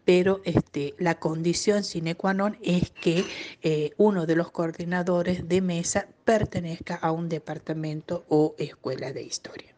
Pero 0.04 0.40
este, 0.44 0.96
la 0.98 1.20
condición 1.20 1.84
sine 1.84 2.16
qua 2.16 2.34
non 2.34 2.58
es 2.60 2.90
que 2.90 3.24
eh, 3.62 3.92
uno 3.98 4.26
de 4.26 4.34
los 4.34 4.50
coordinadores 4.50 5.46
de 5.48 5.60
mesa 5.60 6.08
pertenezca 6.24 6.96
a 6.96 7.12
un 7.12 7.28
departamento 7.28 8.24
o 8.28 8.56
escuela 8.58 9.12
de 9.12 9.22
historia. 9.22 9.71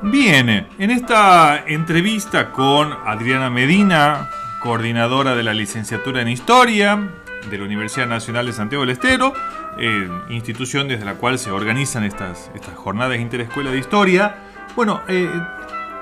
Bien, 0.00 0.48
en 0.78 0.90
esta 0.92 1.64
entrevista 1.66 2.52
con 2.52 2.92
Adriana 3.04 3.50
Medina, 3.50 4.30
coordinadora 4.62 5.34
de 5.34 5.42
la 5.42 5.52
licenciatura 5.52 6.22
en 6.22 6.28
Historia 6.28 7.10
de 7.50 7.58
la 7.58 7.64
Universidad 7.64 8.06
Nacional 8.06 8.46
de 8.46 8.52
Santiago 8.52 8.86
del 8.86 8.92
Estero, 8.92 9.32
eh, 9.76 10.08
institución 10.30 10.86
desde 10.86 11.04
la 11.04 11.14
cual 11.14 11.36
se 11.36 11.50
organizan 11.50 12.04
estas, 12.04 12.48
estas 12.54 12.76
jornadas 12.76 13.18
interescuela 13.18 13.72
de 13.72 13.78
historia, 13.78 14.36
bueno, 14.76 15.00
eh, 15.08 15.28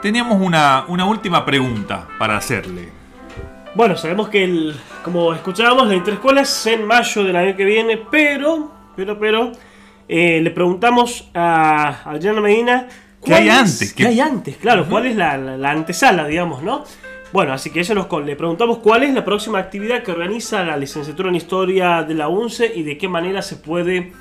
teníamos 0.03 0.43
una, 0.43 0.85
una, 0.89 1.07
última 1.07 1.47
pregunta 1.47 2.07
para 2.19 2.37
hacerle. 2.37 2.91
Bueno, 3.75 3.97
sabemos 3.97 4.29
que, 4.29 4.45
el, 4.45 4.77
como 5.03 5.33
escuchábamos, 5.33 5.89
la 5.89 5.95
interescuela 5.95 6.43
es 6.43 6.67
en 6.67 6.87
mayo 6.87 7.25
del 7.25 7.35
año 7.35 7.57
que 7.57 7.65
viene, 7.65 7.97
pero, 8.11 8.73
pero, 8.95 9.19
pero, 9.19 9.53
eh, 10.07 10.43
le 10.43 10.51
preguntamos 10.51 11.31
a 11.33 12.03
Adriana 12.05 12.43
Medina 12.43 12.89
¿Qué 13.27 13.35
hay 13.35 13.49
antes? 13.49 13.93
¿Qué 13.93 14.07
hay 14.07 14.21
antes? 14.21 14.57
Claro, 14.57 14.87
¿cuál 14.89 15.07
es 15.07 15.17
la, 15.17 15.33
antesala, 15.71 16.27
digamos, 16.27 16.62
no? 16.62 16.85
Bueno, 17.33 17.53
así 17.53 17.71
que 17.71 17.81
eso 17.81 17.93
nos, 17.93 18.07
le 18.25 18.37
preguntamos 18.37 18.79
cuál 18.79 19.03
es 19.03 19.12
la 19.12 19.25
próxima 19.25 19.59
actividad 19.59 20.05
que 20.05 20.12
organiza 20.12 20.62
la 20.62 20.77
licenciatura 20.77 21.29
en 21.29 21.35
Historia 21.35 22.05
de 22.05 22.15
la 22.15 22.29
UNCE 22.29 22.73
y 22.75 22.85
de 22.85 22.97
qué 22.97 23.09
manera 23.09 23.43
se 23.43 23.57
puede 23.57 24.12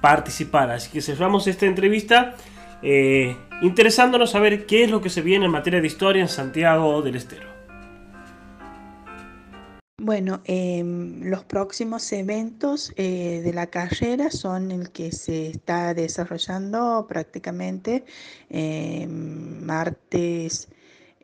participar. 0.00 0.70
Así 0.70 0.90
que 0.90 1.00
cerramos 1.00 1.46
esta 1.46 1.66
entrevista 1.66 2.34
eh, 2.82 3.36
interesándonos 3.62 4.34
a 4.34 4.40
ver 4.40 4.66
qué 4.66 4.82
es 4.82 4.90
lo 4.90 5.00
que 5.00 5.08
se 5.08 5.22
viene 5.22 5.44
en 5.44 5.52
materia 5.52 5.80
de 5.80 5.86
historia 5.86 6.20
en 6.20 6.28
Santiago 6.28 7.00
del 7.00 7.14
Estero. 7.14 7.57
Bueno, 10.00 10.42
em, 10.44 11.24
los 11.24 11.42
próximos 11.44 12.12
eventos 12.12 12.92
eh, 12.96 13.40
de 13.42 13.52
la 13.52 13.66
carrera 13.66 14.30
son 14.30 14.70
el 14.70 14.90
que 14.92 15.10
se 15.10 15.48
está 15.48 15.92
desarrollando 15.92 17.06
prácticamente 17.08 18.04
em, 18.48 19.60
martes 19.64 20.68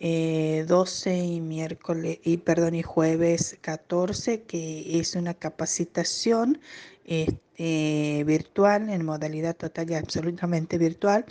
12 0.01 1.11
eh, 1.11 1.25
y 1.25 1.41
miércoles 1.41 2.19
y 2.25 2.39
perdón 2.39 2.75
y 2.75 2.83
jueves 2.83 3.57
14, 3.61 4.43
que 4.43 4.99
es 4.99 5.15
una 5.15 5.35
capacitación 5.35 6.61
este, 7.05 8.25
virtual 8.27 8.91
en 8.91 9.05
modalidad 9.05 9.55
total 9.57 9.91
y 9.91 9.95
absolutamente 9.95 10.79
virtual 10.79 11.25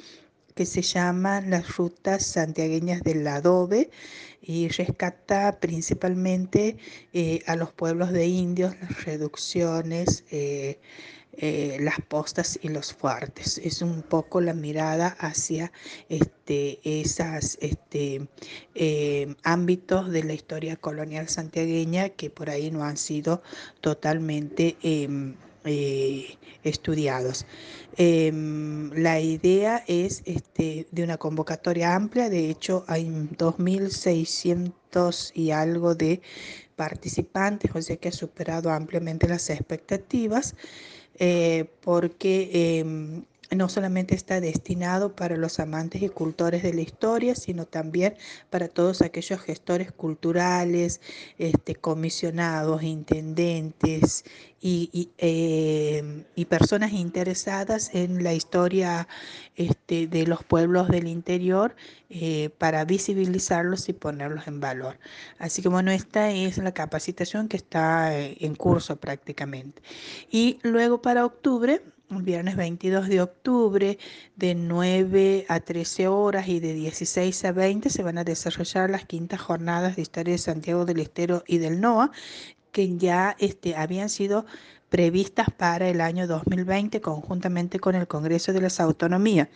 que 0.55 0.65
se 0.65 0.81
llama 0.81 1.41
las 1.41 1.75
rutas 1.77 2.25
santiagueñas 2.25 3.01
del 3.03 3.27
adobe 3.27 3.89
y 4.41 4.67
rescata 4.67 5.59
principalmente 5.59 6.77
eh, 7.13 7.41
a 7.47 7.55
los 7.55 7.71
pueblos 7.71 8.11
de 8.11 8.27
indios, 8.27 8.75
las 8.81 9.05
reducciones, 9.05 10.25
eh, 10.31 10.79
eh, 11.37 11.77
las 11.79 11.95
postas 12.07 12.59
y 12.61 12.69
los 12.69 12.93
fuertes. 12.93 13.57
Es 13.63 13.81
un 13.81 14.03
poco 14.03 14.41
la 14.41 14.53
mirada 14.53 15.07
hacia 15.19 15.71
este, 16.09 16.79
esos 16.83 17.57
este, 17.61 18.27
ámbitos 19.43 20.11
de 20.11 20.23
la 20.23 20.33
historia 20.33 20.75
colonial 20.75 21.29
santiagueña 21.29 22.09
que 22.09 22.29
por 22.29 22.49
ahí 22.49 22.69
no 22.69 22.83
han 22.83 22.97
sido 22.97 23.41
totalmente 23.81 24.77
em, 25.65 26.25
estudiados. 26.63 27.45
Em, 27.97 28.91
la 28.93 29.19
idea 29.19 29.83
es 29.87 30.23
este, 30.25 30.87
de 30.91 31.03
una 31.03 31.17
convocatoria 31.17 31.95
amplia, 31.95 32.29
de 32.29 32.49
hecho 32.49 32.83
hay 32.87 33.05
2.600 33.37 35.31
y 35.35 35.51
algo 35.51 35.93
de 35.95 36.21
participantes, 36.75 37.71
o 37.75 37.81
sea 37.81 37.97
que 37.97 38.09
ha 38.09 38.11
superado 38.11 38.71
ampliamente 38.71 39.27
las 39.27 39.49
expectativas, 39.49 40.55
eh, 41.19 41.65
porque 41.81 42.79
em, 42.79 43.23
no 43.55 43.69
solamente 43.69 44.15
está 44.15 44.39
destinado 44.39 45.15
para 45.15 45.37
los 45.37 45.59
amantes 45.59 46.01
y 46.01 46.09
cultores 46.09 46.63
de 46.63 46.73
la 46.73 46.81
historia, 46.81 47.35
sino 47.35 47.65
también 47.65 48.15
para 48.49 48.67
todos 48.67 49.01
aquellos 49.01 49.41
gestores 49.41 49.91
culturales, 49.91 51.01
este, 51.37 51.75
comisionados, 51.75 52.83
intendentes 52.83 54.23
y, 54.65 55.11
em, 55.17 56.23
personas 56.47 56.93
interesadas 56.93 57.89
en 57.93 58.23
la 58.23 58.33
historia 58.33 59.07
este, 59.55 60.07
de 60.07 60.25
los 60.25 60.43
pueblos 60.43 60.87
del 60.87 61.07
interior 61.07 61.75
eh, 62.09 62.49
para 62.57 62.85
visibilizarlos 62.85 63.89
y 63.89 63.93
ponerlos 63.93 64.47
en 64.47 64.59
valor. 64.59 64.97
Así 65.37 65.61
que 65.61 65.69
bueno, 65.69 65.91
esta 65.91 66.31
es 66.31 66.57
la 66.57 66.73
capacitación 66.73 67.49
que 67.49 67.57
está 67.57 68.17
eh, 68.17 68.37
en 68.39 68.55
curso 68.55 68.95
prácticamente. 68.97 69.81
Y 70.31 70.59
luego 70.63 71.01
para 71.01 71.25
octubre 71.25 71.81
viernes 72.09 72.55
22 72.55 73.07
de 73.07 73.21
octubre 73.21 73.97
de 74.35 74.55
9 74.55 75.45
a 75.49 75.59
13 75.59 76.07
horas 76.07 76.47
y 76.47 76.59
de 76.59 76.73
16 76.73 77.45
a 77.45 77.51
20 77.51 77.89
se 77.89 78.03
van 78.03 78.17
a 78.17 78.23
desarrollar 78.23 78.89
las 78.89 79.05
quintas 79.05 79.41
jornadas 79.41 79.95
de 79.95 80.03
historia 80.03 80.33
de 80.33 80.37
Santiago 80.37 80.85
del 80.85 80.99
Estero 80.99 81.43
y 81.47 81.57
del 81.57 81.81
NOA 81.81 82.11
que 82.71 82.97
ya 82.97 83.35
este, 83.39 83.75
habían 83.75 84.09
sido 84.09 84.45
previstas 84.89 85.47
para 85.49 85.89
el 85.89 86.01
año 86.01 86.27
2020 86.27 87.01
conjuntamente 87.01 87.79
con 87.79 87.95
el 87.95 88.07
Congreso 88.07 88.53
de 88.53 88.61
las 88.61 88.79
Autonomías. 88.79 89.47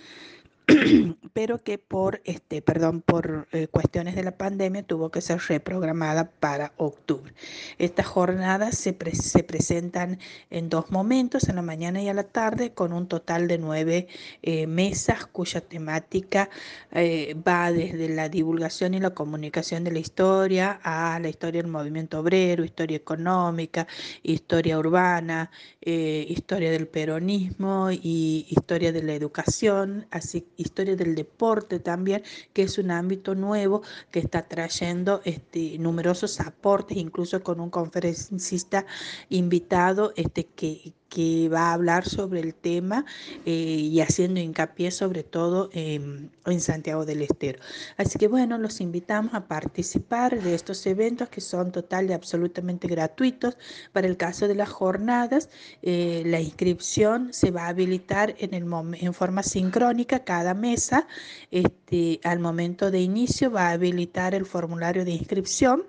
pero 1.33 1.63
que 1.63 1.77
por 1.77 2.21
este, 2.25 2.61
perdón, 2.61 3.01
por 3.01 3.47
eh, 3.53 3.67
cuestiones 3.67 4.15
de 4.15 4.23
la 4.23 4.37
pandemia 4.37 4.83
tuvo 4.83 5.11
que 5.11 5.21
ser 5.21 5.39
reprogramada 5.39 6.29
para 6.29 6.73
octubre. 6.75 7.33
Estas 7.77 8.05
jornadas 8.05 8.77
se, 8.77 8.97
se, 9.13 9.43
presentan 9.43 10.19
en 10.49 10.69
dos 10.69 10.91
momentos, 10.91 11.47
en 11.47 11.55
la 11.55 11.61
mañana 11.61 12.01
y 12.01 12.09
a 12.09 12.13
la 12.13 12.23
tarde, 12.23 12.73
con 12.73 12.91
un 12.91 13.07
total 13.07 13.47
de 13.47 13.57
nueve 13.59 14.07
eh, 14.41 14.67
mesas 14.67 15.25
cuya 15.25 15.61
temática 15.61 16.49
eh, 16.91 17.35
va 17.47 17.71
desde 17.71 18.09
la 18.09 18.27
divulgación 18.27 18.93
y 18.93 18.99
la 18.99 19.11
comunicación 19.11 19.85
de 19.85 19.91
la 19.91 19.99
historia 19.99 20.81
a 20.83 21.17
la 21.19 21.29
historia 21.29 21.61
del 21.61 21.71
movimiento 21.71 22.19
obrero, 22.19 22.65
historia 22.65 22.97
económica, 22.97 23.87
historia 24.21 24.77
urbana, 24.77 25.49
historia 25.81 26.69
del 26.71 26.87
peronismo 26.87 27.91
y 27.91 28.45
historia 28.49 28.91
de 28.91 29.03
la 29.03 29.13
educación, 29.13 30.05
así 30.11 30.45
historia 30.57 30.95
del 30.95 31.15
deporte 31.15 31.79
también, 31.79 32.23
que 32.53 32.63
es 32.63 32.77
un 32.77 32.91
ámbito 32.91 33.35
nuevo 33.35 33.81
que 34.11 34.19
está 34.19 34.47
trayendo 34.47 35.21
este, 35.23 35.77
numerosos 35.79 36.39
aportes, 36.39 36.97
incluso 36.97 37.41
con 37.43 37.59
un 37.59 37.69
conferencista 37.69 38.85
invitado 39.29 40.13
este, 40.15 40.45
que, 40.45 40.93
que 41.09 41.49
va 41.49 41.69
a 41.69 41.73
hablar 41.73 42.07
sobre 42.07 42.39
el 42.39 42.53
tema 42.53 43.05
eh, 43.45 43.51
y 43.51 44.01
haciendo 44.01 44.39
hincapié 44.39 44.91
sobre 44.91 45.23
todo 45.23 45.69
en 45.73 46.31
Santiago 46.59 47.05
del 47.05 47.21
Estero. 47.21 47.59
Así 47.97 48.17
que 48.17 48.27
bueno, 48.27 48.57
los 48.57 48.81
invitamos 48.81 49.33
a 49.33 49.47
participar 49.47 50.41
de 50.41 50.53
estos 50.53 50.85
eventos 50.85 51.29
que 51.29 51.41
son 51.41 51.71
total 51.71 52.09
y 52.09 52.13
absolutamente 52.13 52.87
gratuitos. 52.87 53.57
Para 53.93 54.07
el 54.07 54.17
caso 54.17 54.47
de 54.47 54.55
las 54.55 54.69
jornadas, 54.69 55.49
eh, 55.81 56.23
la 56.25 56.39
inscripción 56.39 57.33
se 57.33 57.51
va 57.51 57.65
a 57.65 57.69
habilitar 57.69 58.35
en, 58.39 58.53
el 58.53 58.65
en 58.99 59.13
forma 59.13 59.43
sincrónica 59.43 60.23
cada 60.23 60.53
mesa. 60.53 61.07
Este, 61.51 62.19
al 62.23 62.39
momento 62.39 62.91
de 62.91 63.01
inicio 63.01 63.51
va 63.51 63.69
a 63.69 63.71
habilitar 63.71 64.33
el 64.35 64.45
formulario 64.45 65.05
de 65.05 65.11
inscripción 65.11 65.83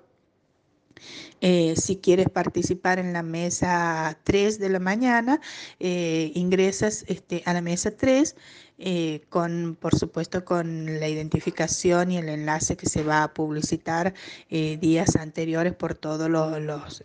eh, 1.41 1.75
si 1.75 1.97
quieres 1.97 2.29
participar 2.29 2.99
en 2.99 3.13
la 3.13 3.23
mesa 3.23 4.19
3 4.23 4.59
de 4.59 4.69
la 4.69 4.79
mañana, 4.79 5.39
eh, 5.79 6.31
ingresas 6.35 7.05
este, 7.07 7.43
a 7.45 7.53
la 7.53 7.61
mesa 7.61 7.95
3 7.95 8.35
eh, 8.81 9.23
con, 9.27 9.77
por 9.77 9.93
supuesto, 9.97 10.45
con 10.45 10.99
la 11.01 11.09
identificación 11.09 12.11
y 12.11 12.17
el 12.17 12.29
enlace 12.29 12.77
que 12.77 12.87
se 12.87 13.03
va 13.03 13.23
a 13.23 13.33
publicitar 13.33 14.13
eh, 14.49 14.77
días 14.77 15.17
anteriores 15.17 15.73
por 15.75 15.95
todas 15.95 16.29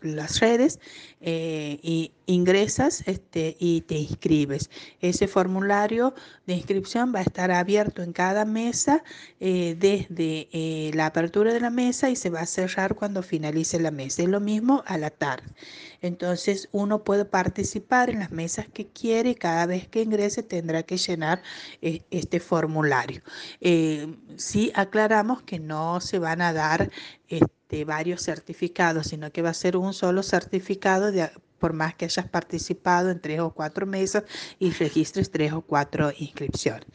las 0.03 0.41
redes 0.41 0.79
eh, 1.21 1.81
y 1.83 2.13
ingresas 2.27 3.03
este, 3.07 3.57
y 3.59 3.81
te 3.81 3.97
inscribes. 3.97 4.71
Ese 5.01 5.27
formulario 5.27 6.15
de 6.47 6.55
inscripción 6.55 7.13
va 7.13 7.19
a 7.19 7.23
estar 7.23 7.51
abierto 7.51 8.03
en 8.03 8.13
cada 8.13 8.45
mesa 8.45 9.03
desde 9.41 10.93
la 10.95 11.07
apertura 11.07 11.53
de 11.53 11.61
la 11.61 11.71
mesa 11.71 12.09
y 12.09 12.17
se 12.17 12.31
va 12.31 12.41
a 12.41 12.47
cerrar 12.47 12.95
cuando 12.95 13.23
finalice 13.23 13.81
la 13.81 13.91
mesa. 13.91 14.23
Es 14.23 14.29
lo 14.29 14.41
mismo 14.41 14.85
a 14.87 14.97
la 14.97 15.11
tarde. 15.11 15.45
Entonces 16.05 16.69
uno 16.71 17.03
puede 17.03 17.25
participar 17.25 18.11
en 18.11 18.19
las 18.19 18.31
mesas 18.31 18.67
que 18.69 18.89
quiere 18.89 19.31
y 19.31 19.35
cada 19.35 19.65
vez 19.65 19.89
que 19.89 20.03
ingrese 20.03 20.43
tendrá 20.43 20.83
que 20.83 20.99
llenar 20.99 21.43
eh, 21.81 22.03
este 22.11 22.41
formulario. 22.41 23.23
Eh, 23.63 24.15
sí 24.37 24.71
aclaramos 24.75 25.43
que 25.43 25.59
no 25.59 26.03
se 26.03 26.19
van 26.19 26.43
a 26.43 26.53
dar 26.53 26.91
este, 27.29 27.87
varios 27.87 28.23
certificados, 28.23 29.07
sino 29.07 29.33
que 29.33 29.41
va 29.41 29.49
a 29.49 29.55
ser 29.55 29.79
un 29.79 29.95
solo 29.95 30.23
certificado 30.23 31.11
por 31.59 31.73
más 31.73 31.95
que 31.95 32.05
hayas 32.05 32.29
participado 32.29 33.11
en 33.11 33.19
tres 33.19 33.41
o 33.41 33.55
cuatro 33.55 33.87
mesas 33.87 34.25
y 34.59 34.73
registres 34.73 35.31
tres 35.31 35.55
o 35.55 35.63
cuatro 35.63 36.13
inscripciones. 36.19 36.87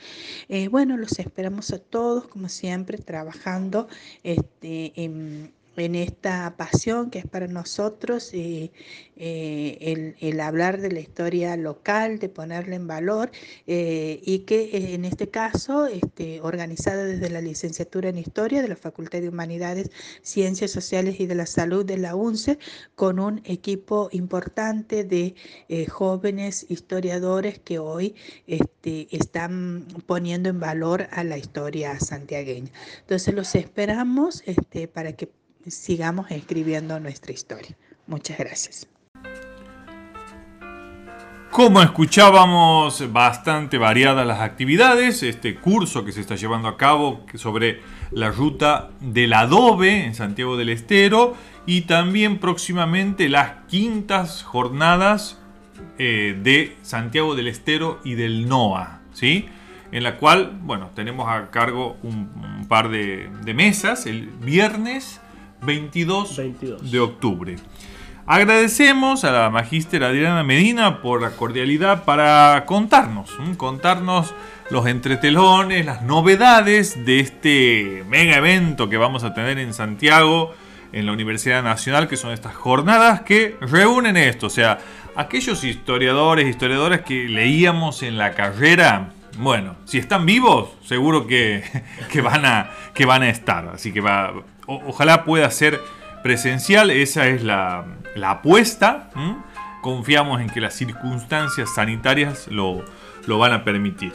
Eh, 0.49 0.67
bueno, 0.67 0.97
los 0.97 1.17
esperamos 1.17 1.71
a 1.71 1.79
todos, 1.79 2.27
como 2.27 2.47
siempre, 2.47 2.99
trabajando 2.99 3.87
este, 4.21 4.93
en 5.03 5.51
en 5.77 5.95
esta 5.95 6.55
pasión 6.57 7.09
que 7.09 7.19
es 7.19 7.27
para 7.27 7.47
nosotros 7.47 8.31
eh, 8.33 8.71
eh, 9.15 10.15
el, 10.19 10.39
hablar 10.39 10.79
de 10.81 10.91
la 10.91 10.99
historia 10.99 11.55
local, 11.57 12.19
de 12.19 12.29
ponerla 12.29 12.75
en 12.75 12.87
valor 12.87 13.31
eh, 13.67 14.19
y 14.23 14.39
que 14.39 14.93
en 14.93 15.05
este 15.05 15.29
caso, 15.29 15.87
este, 15.87 16.41
organizada 16.41 17.03
desde 17.03 17.29
la 17.29 17.41
licenciatura 17.41 18.09
en 18.09 18.17
Historia 18.17 18.61
de 18.61 18.67
la 18.67 18.75
Facultad 18.75 19.21
de 19.21 19.29
Humanidades, 19.29 19.91
Ciencias 20.21 20.71
Sociales 20.71 21.19
y 21.19 21.27
de 21.27 21.35
la 21.35 21.45
Salud 21.45 21.85
de 21.85 21.97
la 21.97 22.15
UNCE, 22.15 22.59
con 22.95 23.19
un 23.19 23.41
equipo 23.45 24.09
importante 24.11 25.03
de 25.03 25.35
jóvenes 25.89 26.65
historiadores 26.69 27.59
que 27.59 27.79
hoy 27.79 28.15
este, 28.47 29.07
están 29.15 29.85
poniendo 30.05 30.49
en 30.49 30.59
valor 30.59 31.07
a 31.11 31.23
la 31.23 31.37
historia 31.37 31.99
santiagueña. 31.99 32.71
Entonces 33.01 33.33
los 33.33 33.55
esperamos 33.55 34.43
este, 34.45 34.87
para 34.87 35.13
que 35.13 35.29
sigamos 35.67 36.31
escribiendo 36.31 36.99
nuestra 36.99 37.31
historia. 37.31 37.75
Muchas 38.07 38.37
gracias. 38.37 38.87
Como 41.51 41.81
escuchábamos, 41.81 43.11
bastante 43.11 43.79
variadas 43.79 44.25
las 44.25 44.39
actividades, 44.39 45.23
este 45.23 45.55
curso 45.55 46.05
que 46.05 46.11
se 46.11 46.21
está 46.21 46.35
llevando 46.35 46.67
a 46.67 46.77
cabo 46.77 47.25
sobre 47.33 47.81
la 48.11 48.29
ruta 48.29 48.91
del 48.99 49.33
adobe 49.33 50.05
en 50.05 50.13
Santiago 50.13 50.57
del 50.57 50.69
Estero 50.69 51.35
y 51.65 51.81
también 51.81 52.37
próximamente 52.37 53.29
las 53.29 53.65
quintas 53.67 54.43
jornadas 54.43 55.39
eh, 55.97 56.39
de 56.41 56.77
Santiago 56.83 57.35
del 57.35 57.47
Estero 57.47 57.99
y 58.03 58.13
del 58.13 58.47
NOA, 58.47 59.01
¿sí? 59.13 59.49
en 59.91 60.03
la 60.03 60.17
cual, 60.17 60.57
bueno, 60.61 60.91
tenemos 60.93 61.27
a 61.27 61.49
cargo 61.49 61.97
un, 62.03 62.65
par 62.69 62.89
de, 62.89 63.29
de 63.43 63.53
mesas 63.55 64.05
el 64.05 64.27
viernes 64.27 65.19
22, 65.61 66.41
de 66.91 66.99
octubre. 66.99 67.55
Agradecemos 68.25 69.23
a 69.23 69.31
la 69.31 69.49
magíster 69.49 70.03
Adriana 70.03 70.43
Medina 70.43 71.01
por 71.01 71.21
la 71.21 71.31
cordialidad 71.31 72.03
para 72.03 72.63
contarnos, 72.67 73.31
contarnos 73.57 74.35
los 74.69 74.85
entretelones, 74.85 75.85
las 75.85 76.03
novedades 76.03 77.05
de 77.05 77.21
este 77.21 78.03
mega 78.07 78.37
evento 78.37 78.87
que 78.87 78.97
vamos 78.97 79.23
a 79.23 79.33
tener 79.33 79.57
en 79.57 79.73
Santiago, 79.73 80.53
en 80.91 81.07
la 81.07 81.13
Universidad 81.13 81.63
Nacional, 81.63 82.07
que 82.07 82.17
son 82.17 82.31
estas 82.31 82.53
jornadas 82.53 83.21
que 83.21 83.57
reúnen 83.61 84.15
esto, 84.15 84.47
o 84.47 84.51
sea, 84.51 84.77
aquellos 85.15 85.63
historiadores, 85.63 86.47
historiadoras 86.47 87.01
que 87.01 87.27
leíamos 87.27 88.03
en 88.03 88.17
la 88.17 88.33
carrera, 88.33 89.13
bueno, 89.39 89.75
si 89.85 89.97
están 89.97 90.25
vivos, 90.25 90.69
seguro 90.83 91.25
que, 91.27 91.63
van, 92.23 92.45
a, 92.45 92.69
que 92.93 93.05
van 93.05 93.23
a 93.23 93.29
estar, 93.29 93.69
así 93.73 93.91
que 93.91 94.01
va, 94.01 94.33
ojalá 94.69 95.25
pueda 95.25 95.49
ser 95.49 95.81
presencial, 96.23 96.91
esa 96.91 97.27
es 97.27 97.43
la, 97.43 97.85
apuesta. 98.23 99.09
Confiamos 99.81 100.41
en 100.41 100.49
que 100.49 100.61
las 100.61 100.73
circunstancias 100.73 101.73
sanitarias 101.73 102.47
lo, 102.49 102.83
van 103.27 103.53
a 103.53 103.63
permitir. 103.63 104.13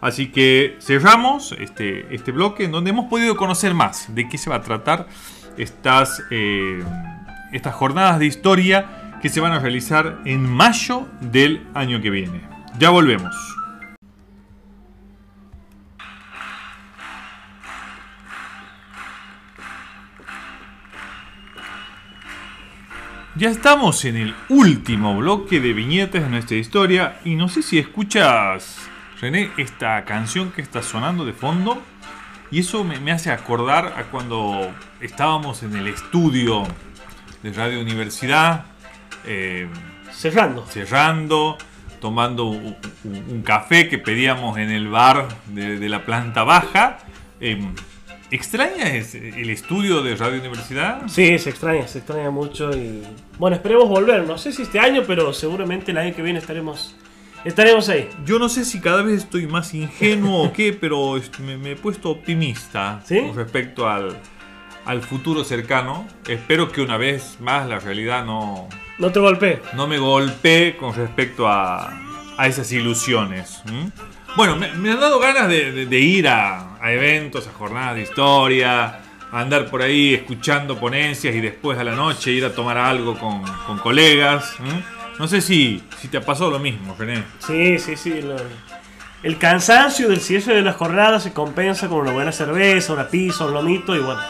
Así 0.00 0.30
que 0.30 0.76
cerramos 0.80 1.52
este, 1.52 2.14
este 2.14 2.32
bloque 2.32 2.64
en 2.64 2.72
donde 2.72 2.90
hemos 2.90 3.06
podido 3.06 3.36
conocer 3.36 3.74
más 3.74 4.14
de 4.14 4.28
qué 4.28 4.36
se 4.36 4.50
va 4.50 4.56
a 4.56 4.62
tratar 4.62 5.06
estas, 5.56 6.22
eh, 6.30 6.82
estas 7.52 7.74
jornadas 7.74 8.18
de 8.18 8.26
historia 8.26 9.16
que 9.22 9.28
se 9.28 9.40
van 9.40 9.52
a 9.52 9.58
realizar 9.60 10.18
en 10.26 10.50
mayo 10.50 11.06
del 11.20 11.66
año 11.74 12.02
que 12.02 12.10
viene. 12.10 12.42
Ya 12.78 12.90
volvemos. 12.90 13.34
Ya 23.36 23.48
estamos 23.48 24.04
en 24.04 24.16
el 24.16 24.32
último 24.48 25.16
bloque 25.16 25.58
de 25.58 25.72
viñetas 25.72 26.22
de 26.22 26.28
nuestra 26.28 26.56
historia 26.56 27.18
y 27.24 27.34
no 27.34 27.48
sé 27.48 27.62
si 27.62 27.80
escuchas, 27.80 28.78
René, 29.20 29.50
esta 29.56 30.04
canción 30.04 30.52
que 30.52 30.62
está 30.62 30.82
sonando 30.82 31.24
de 31.24 31.32
fondo 31.32 31.82
y 32.52 32.60
eso 32.60 32.84
me, 32.84 33.10
hace 33.10 33.32
acordar 33.32 33.94
a 33.96 34.04
cuando 34.04 34.72
estábamos 35.00 35.64
en 35.64 35.74
el 35.74 35.88
estudio 35.88 36.62
de 37.42 37.52
Radio 37.52 37.80
Universidad. 37.80 38.66
Eh, 39.24 39.66
cerrando. 40.12 40.64
Cerrando, 40.66 41.58
tomando 42.00 42.44
un, 42.44 43.42
café 43.42 43.88
que 43.88 43.98
pedíamos 43.98 44.58
en 44.58 44.70
el 44.70 44.86
bar 44.86 45.26
de, 45.46 45.88
la 45.88 46.04
planta 46.04 46.44
baja. 46.44 46.98
Em, 47.40 47.74
¿Extrañas 48.30 49.14
el 49.14 49.50
estudio 49.50 50.02
de 50.02 50.16
Radio 50.16 50.40
Universidad? 50.40 51.02
Sí, 51.08 51.38
se 51.38 51.50
extraña, 51.50 51.86
se 51.86 51.98
extraña 51.98 52.30
mucho 52.30 52.70
y 52.76 53.02
bueno, 53.38 53.56
esperemos 53.56 53.88
volver. 53.88 54.26
No 54.26 54.38
sé 54.38 54.52
si 54.52 54.62
este 54.62 54.80
año, 54.80 55.02
pero 55.06 55.32
seguramente 55.32 55.90
el 55.90 55.98
año 55.98 56.14
que 56.14 56.22
viene 56.22 56.38
estaremos 56.38 56.96
estaremos 57.44 57.88
ahí. 57.88 58.08
Yo 58.24 58.38
no 58.38 58.48
sé 58.48 58.64
si 58.64 58.80
cada 58.80 59.02
vez 59.02 59.24
estoy 59.24 59.46
más 59.46 59.74
ingenuo 59.74 60.44
o 60.44 60.52
qué, 60.52 60.72
pero 60.72 61.20
me, 61.40 61.72
he 61.72 61.76
puesto 61.76 62.10
optimista 62.10 63.02
con 63.08 63.36
respecto 63.36 63.88
al, 63.88 64.16
al 64.84 65.02
futuro 65.02 65.44
cercano. 65.44 66.06
Espero 66.26 66.72
que 66.72 66.80
una 66.80 66.96
vez 66.96 67.36
más 67.40 67.68
la 67.68 67.78
realidad 67.78 68.24
no 68.24 68.68
no 68.98 69.10
te 69.10 69.18
golpee. 69.18 69.60
No 69.74 69.86
me 69.88 69.98
golpee 69.98 70.76
con 70.76 70.94
respecto 70.94 71.48
a, 71.48 71.92
a 72.36 72.46
esas 72.46 72.70
ilusiones. 72.70 73.62
Bueno, 74.36 74.56
me, 74.56 74.90
han 74.90 75.00
dado 75.00 75.20
ganas 75.20 75.48
de, 75.48 75.98
ir 76.00 76.26
a, 76.28 76.78
eventos, 76.84 77.46
a 77.46 77.52
jornadas 77.52 77.94
de 77.94 78.02
historia, 78.02 79.00
a 79.30 79.40
andar 79.40 79.70
por 79.70 79.80
ahí 79.80 80.14
escuchando 80.14 80.78
ponencias 80.78 81.34
y 81.34 81.40
después 81.40 81.78
a 81.78 81.84
la 81.84 81.94
noche 81.94 82.32
ir 82.32 82.44
a 82.44 82.52
tomar 82.52 82.76
algo 82.76 83.16
con, 83.18 83.78
colegas. 83.78 84.56
No 85.18 85.28
sé 85.28 85.40
si, 85.40 85.82
si 86.00 86.08
te 86.08 86.20
pasado 86.20 86.50
lo 86.50 86.58
mismo, 86.58 86.96
René. 86.98 87.22
Sí, 87.38 87.78
sí, 87.78 87.96
sí. 87.96 88.20
el 89.22 89.38
cansancio 89.38 90.08
del 90.08 90.20
cierre 90.20 90.56
de 90.56 90.62
las 90.62 90.74
jornadas 90.74 91.22
se 91.22 91.32
compensa 91.32 91.88
con 91.88 92.00
una 92.00 92.12
buena 92.12 92.32
cerveza, 92.32 92.92
una 92.92 93.06
pizza, 93.06 93.46
un 93.46 93.54
lomito 93.54 93.94
y 93.94 94.00
bueno 94.00 94.20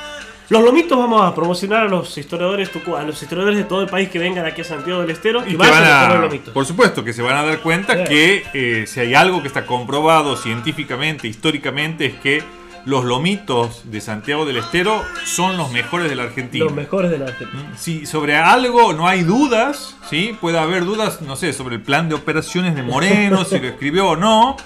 los 0.49 0.63
lomitos 0.63 0.99
vamos 0.99 1.23
a 1.23 1.35
promocionar 1.35 1.85
a 1.85 1.89
los 1.89 2.17
historiadores 2.19 2.71
a 2.97 3.03
los 3.03 3.23
historiadores 3.23 3.57
de 3.59 3.65
todo 3.65 3.83
el 3.83 3.89
país 3.89 4.11
que 4.11 4.19
vengan 4.19 4.45
aquí 4.45 4.61
a 4.61 4.65
Santiago 4.65 5.01
del 5.01 5.11
Estero 5.11 5.43
y, 5.47 5.57
van 5.57 5.73
a, 5.83 6.03
comer 6.03 6.21
lomitos. 6.21 6.53
Por 6.53 6.67
supuesto 6.67 7.03
que 7.03 7.13
se 7.13 7.23
van 7.23 7.37
a 7.37 7.43
dar 7.45 7.61
cuenta 7.61 8.05
que 8.05 8.45
eh, 8.53 8.85
si 8.87 9.01
hay 9.01 9.15
algo 9.15 9.41
que 9.41 9.49
está 9.49 9.65
comprobado 9.65 10.37
científicamente, 10.37 11.29
históricamente, 11.29 12.07
es 12.07 12.15
que 12.15 12.43
los 12.85 13.05
lomitos 13.05 13.91
de 13.91 14.03
Santiago 14.03 14.45
del 14.45 14.59
Estero 14.59 15.03
son 15.25 15.57
los 15.57 15.73
mejores 15.73 16.11
de 16.11 16.17
la 16.17 16.25
Argentina. 16.25 16.65
Los 16.67 16.75
mejores 16.75 17.11
de 17.11 17.19
la 17.19 17.27
Argentina. 17.27 17.63
Mm, 17.63 17.77
si 17.79 18.05
sobre 18.05 18.37
algo 18.37 18.93
no 18.93 19.09
hay 19.09 19.23
dudas, 19.23 19.97
¿sí? 20.11 20.37
puede 20.39 20.59
haber 20.59 20.85
dudas, 20.85 21.23
no 21.23 21.37
sé, 21.37 21.55
sobre 21.55 21.77
el 21.77 21.83
plan 21.83 22.11
de 22.11 22.17
operaciones 22.17 22.75
de 22.75 22.83
Moreno, 22.83 23.45
si 23.47 23.59
lo 23.59 23.69
escribió 23.69 24.11
o 24.11 24.17
no, 24.17 24.59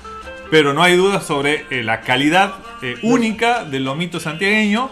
pero 0.50 0.72
no 0.72 0.82
hay 0.82 0.96
dudas 0.96 1.24
sobre 1.24 1.66
eh, 1.70 1.84
la 1.84 2.00
calidad 2.00 2.54
eh, 2.82 2.96
única 3.02 3.64
del 3.64 3.84
lomito 3.84 4.18
santiagueño 4.18 4.90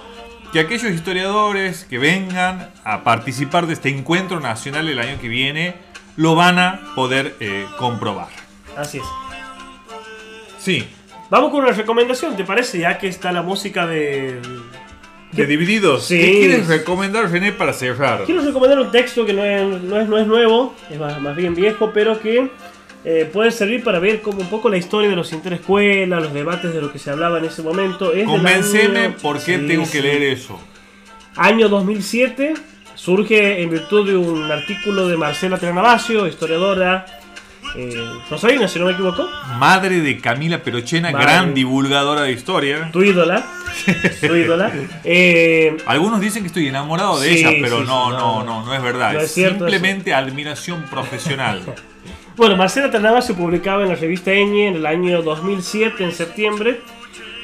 que 0.52 0.60
aquellos 0.60 0.90
historiadores 0.92 1.84
que 1.84 1.98
vengan 1.98 2.70
a 2.84 3.02
participar 3.04 3.66
de 3.66 3.74
este 3.74 3.88
encuentro 3.88 4.40
nacional 4.40 4.88
el 4.88 4.98
año 4.98 5.18
que 5.20 5.28
viene 5.28 5.74
lo 6.16 6.34
van 6.34 6.58
a 6.58 6.94
poder 6.94 7.34
eh, 7.40 7.66
comprobar. 7.78 8.28
Así 8.76 8.98
es. 8.98 9.04
Sí. 10.58 10.88
Vamos 11.30 11.50
con 11.50 11.62
una 11.62 11.72
recomendación, 11.72 12.36
¿te 12.36 12.44
parece? 12.44 12.78
Ya 12.78 12.98
que 12.98 13.08
está 13.08 13.32
la 13.32 13.42
música 13.42 13.86
de... 13.86 14.40
¿De 15.32 15.46
Divididos? 15.46 16.06
Sí. 16.06 16.18
¿Qué 16.18 16.32
quieres 16.38 16.68
recomendar, 16.68 17.30
René, 17.30 17.52
para 17.52 17.72
cerrar? 17.72 18.24
Quiero 18.24 18.42
recomendar 18.42 18.78
un 18.78 18.90
texto 18.90 19.26
que 19.26 19.32
no 19.32 19.44
es, 19.44 19.82
no 19.82 20.00
es, 20.00 20.08
no 20.08 20.18
es 20.18 20.26
nuevo, 20.26 20.74
es 20.88 20.98
más 20.98 21.36
bien 21.36 21.54
viejo, 21.54 21.90
pero 21.92 22.18
que 22.20 22.50
eh, 23.08 23.30
puede 23.32 23.52
servir 23.52 23.84
para 23.84 24.00
ver 24.00 24.20
como 24.20 24.40
un 24.40 24.48
poco 24.48 24.68
la 24.68 24.76
historia 24.76 25.08
de 25.08 25.14
los 25.14 25.32
interescuelas, 25.32 26.20
los 26.20 26.34
debates 26.34 26.74
de 26.74 26.80
lo 26.80 26.92
que 26.92 26.98
se 26.98 27.08
hablaba 27.12 27.38
en 27.38 27.44
ese 27.44 27.62
momento. 27.62 28.12
Es 28.12 28.26
Convenceme 28.26 29.10
por 29.10 29.40
qué 29.40 29.58
tengo 29.58 29.88
que 29.88 30.02
leer 30.02 30.24
eso. 30.24 30.60
Año 31.36 31.68
2007, 31.68 32.54
surge 32.96 33.62
en 33.62 33.70
virtud 33.70 34.08
de 34.08 34.16
un 34.16 34.50
artículo 34.50 35.06
de 35.06 35.16
Marcela 35.16 35.56
Tranavasio, 35.56 36.26
historiadora 36.26 37.06
eh, 37.76 37.94
rosarina, 38.28 38.66
si 38.66 38.80
no 38.80 38.86
me 38.86 38.92
equivoco. 38.94 39.28
Madre 39.56 40.00
de 40.00 40.18
Camila 40.18 40.64
Perochena, 40.64 41.12
gran 41.12 41.54
divulgadora 41.54 42.22
de 42.22 42.32
historia. 42.32 42.88
Tu 42.92 43.04
ídola. 43.04 43.46
tu 44.20 44.34
ídola. 44.34 44.72
Eh, 45.04 45.76
Algunos 45.86 46.20
dicen 46.20 46.42
que 46.42 46.48
estoy 46.48 46.66
enamorado 46.66 47.20
de 47.20 47.30
ella, 47.30 47.50
pero 47.62 47.84
no, 47.84 48.10
no, 48.10 48.42
no, 48.42 48.64
no, 48.64 48.74
es 48.74 48.82
verdad. 48.82 49.14
es 49.14 49.30
Simplemente 49.30 50.12
admiración 50.12 50.82
profesional. 50.90 51.62
Bueno, 52.36 52.56
Marcela 52.56 52.90
Tanaba 52.90 53.22
se 53.22 53.32
publicaba 53.32 53.82
en 53.82 53.88
la 53.88 53.94
revista 53.94 54.30
Eñe 54.30 54.68
en 54.68 54.76
el 54.76 54.84
año 54.84 55.22
2007, 55.22 56.04
en 56.04 56.12
septiembre, 56.12 56.82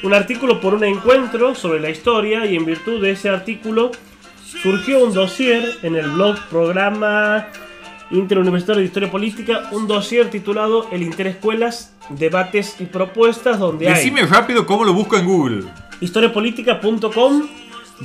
un 0.03 0.13
artículo 0.13 0.61
por 0.61 0.75
un 0.75 0.83
encuentro 0.83 1.55
sobre 1.55 1.79
la 1.79 1.89
historia 1.89 2.45
y 2.45 2.55
en 2.55 2.63
virtud 2.65 3.01
de 3.01 3.11
ese 3.11 3.29
artículo 3.29 3.91
surgió 4.45 5.03
un 5.03 5.11
dossier 5.11 5.63
en 5.81 5.95
el 5.95 6.11
blog 6.11 6.37
programa 6.47 7.47
Interuniversitario 8.11 8.81
de 8.81 8.85
Historia 8.85 9.09
Política, 9.09 9.69
un 9.71 9.87
dossier 9.87 10.29
titulado 10.29 10.87
El 10.91 11.01
Interescuelas, 11.01 11.95
Debates 12.09 12.75
y 12.79 12.85
Propuestas, 12.85 13.57
donde 13.57 13.89
Decime 13.89 14.21
rápido 14.27 14.67
cómo 14.67 14.83
lo 14.83 14.93
busco 14.93 15.17
en 15.17 15.25
Google. 15.25 15.63
historiapolítica.com 16.01 17.47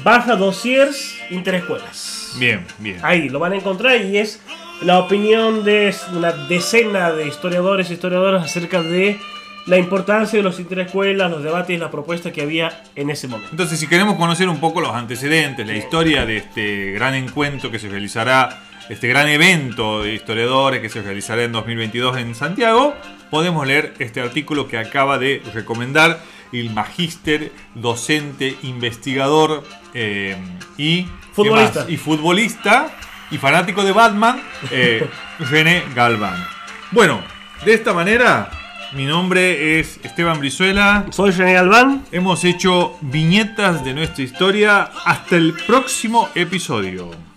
baja 0.03 0.37
dossiers 0.37 1.19
Interescuelas. 1.29 2.35
Bien, 2.39 2.65
bien. 2.79 2.99
Ahí 3.03 3.29
lo 3.29 3.41
van 3.41 3.53
a 3.53 3.57
encontrar 3.57 4.01
y 4.01 4.17
es 4.17 4.41
la 4.83 4.99
opinión 4.99 5.65
de 5.65 5.95
una 6.13 6.33
decena 6.33 7.11
de 7.13 7.27
historiadores 7.27 7.91
y 7.91 7.95
historiadoras 7.95 8.45
acerca 8.45 8.83
de 8.83 9.19
la 9.67 9.77
importancia 9.77 10.39
de 10.39 10.43
los 10.43 10.59
interescuelas, 10.61 11.31
los 11.31 11.43
debates 11.43 11.77
y 11.77 11.79
las 11.79 11.91
propuestas 11.91 12.33
que 12.33 12.41
había 12.43 12.85
en 12.97 13.11
ese 13.11 13.29
momento. 13.29 13.51
Entonces, 13.51 13.79
si 13.79 13.87
queremos 13.87 14.17
conocer 14.17 14.49
un 14.49 14.61
poco 14.61 14.81
los 14.81 14.93
antecedentes, 14.93 15.67
la 15.67 15.77
historia 15.77 16.25
de 16.25 16.39
este 16.39 16.93
gran 16.93 17.15
encuentro 17.15 17.71
que 17.71 17.79
se 17.79 17.89
realizará, 17.89 18.63
este 18.89 19.09
gran 19.09 19.29
evento 19.29 20.03
de 20.03 20.15
historiadores 20.15 20.81
que 20.81 20.89
se 20.89 21.03
realizará 21.03 21.43
en 21.43 21.53
2022 21.53 22.17
en 22.17 22.35
Santiago, 22.35 22.95
podemos 23.31 23.67
leer 23.67 23.93
este 23.99 24.23
artículo 24.23 24.69
que 24.69 24.79
acaba 24.79 25.19
de 25.19 25.43
recomendar 25.53 26.21
el 26.53 26.71
magíster, 26.71 27.53
docente, 27.75 28.57
investigador 28.63 29.65
eh, 29.93 30.37
y 30.79 31.07
futbolista. 31.33 31.85
y 31.89 31.97
futbolista 31.99 32.91
y 33.31 33.39
fanático 33.39 33.85
de 33.85 33.93
Batman, 33.93 34.43
eh, 34.71 35.09
René 35.39 35.85
Galván. 35.95 36.45
Bueno, 36.91 37.23
de 37.65 37.75
esta 37.75 37.93
manera 37.93 38.51
mi 38.93 39.05
nombre 39.05 39.79
es 39.79 40.01
Esteban 40.03 40.39
Brizuela. 40.39 41.05
Soy 41.11 41.31
René 41.33 41.55
Galván. 41.55 42.05
Hemos 42.11 42.45
hecho 42.45 42.97
viñetas 43.03 43.85
de 43.85 43.93
nuestra 43.93 44.25
historia. 44.25 44.91
Hasta 45.05 45.37
el 45.37 45.53
próximo 45.67 46.29
episodio. 46.35 47.28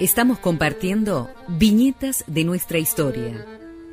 Estamos 0.00 0.38
compartiendo 0.38 1.28
viñetas 1.46 2.24
de 2.26 2.44
nuestra 2.44 2.78
historia, 2.78 3.44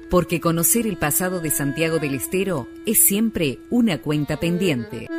porque 0.10 0.39
conocer 0.39 0.88
el 0.88 0.95
pasado 0.95 1.41
de 1.41 1.49
Santiago 1.51 1.99
del 1.99 2.16
Estero 2.16 2.70
es 2.86 3.05
siempre 3.05 3.60
una 3.70 3.97
cuenta 3.97 4.39
pendiente. 4.39 5.10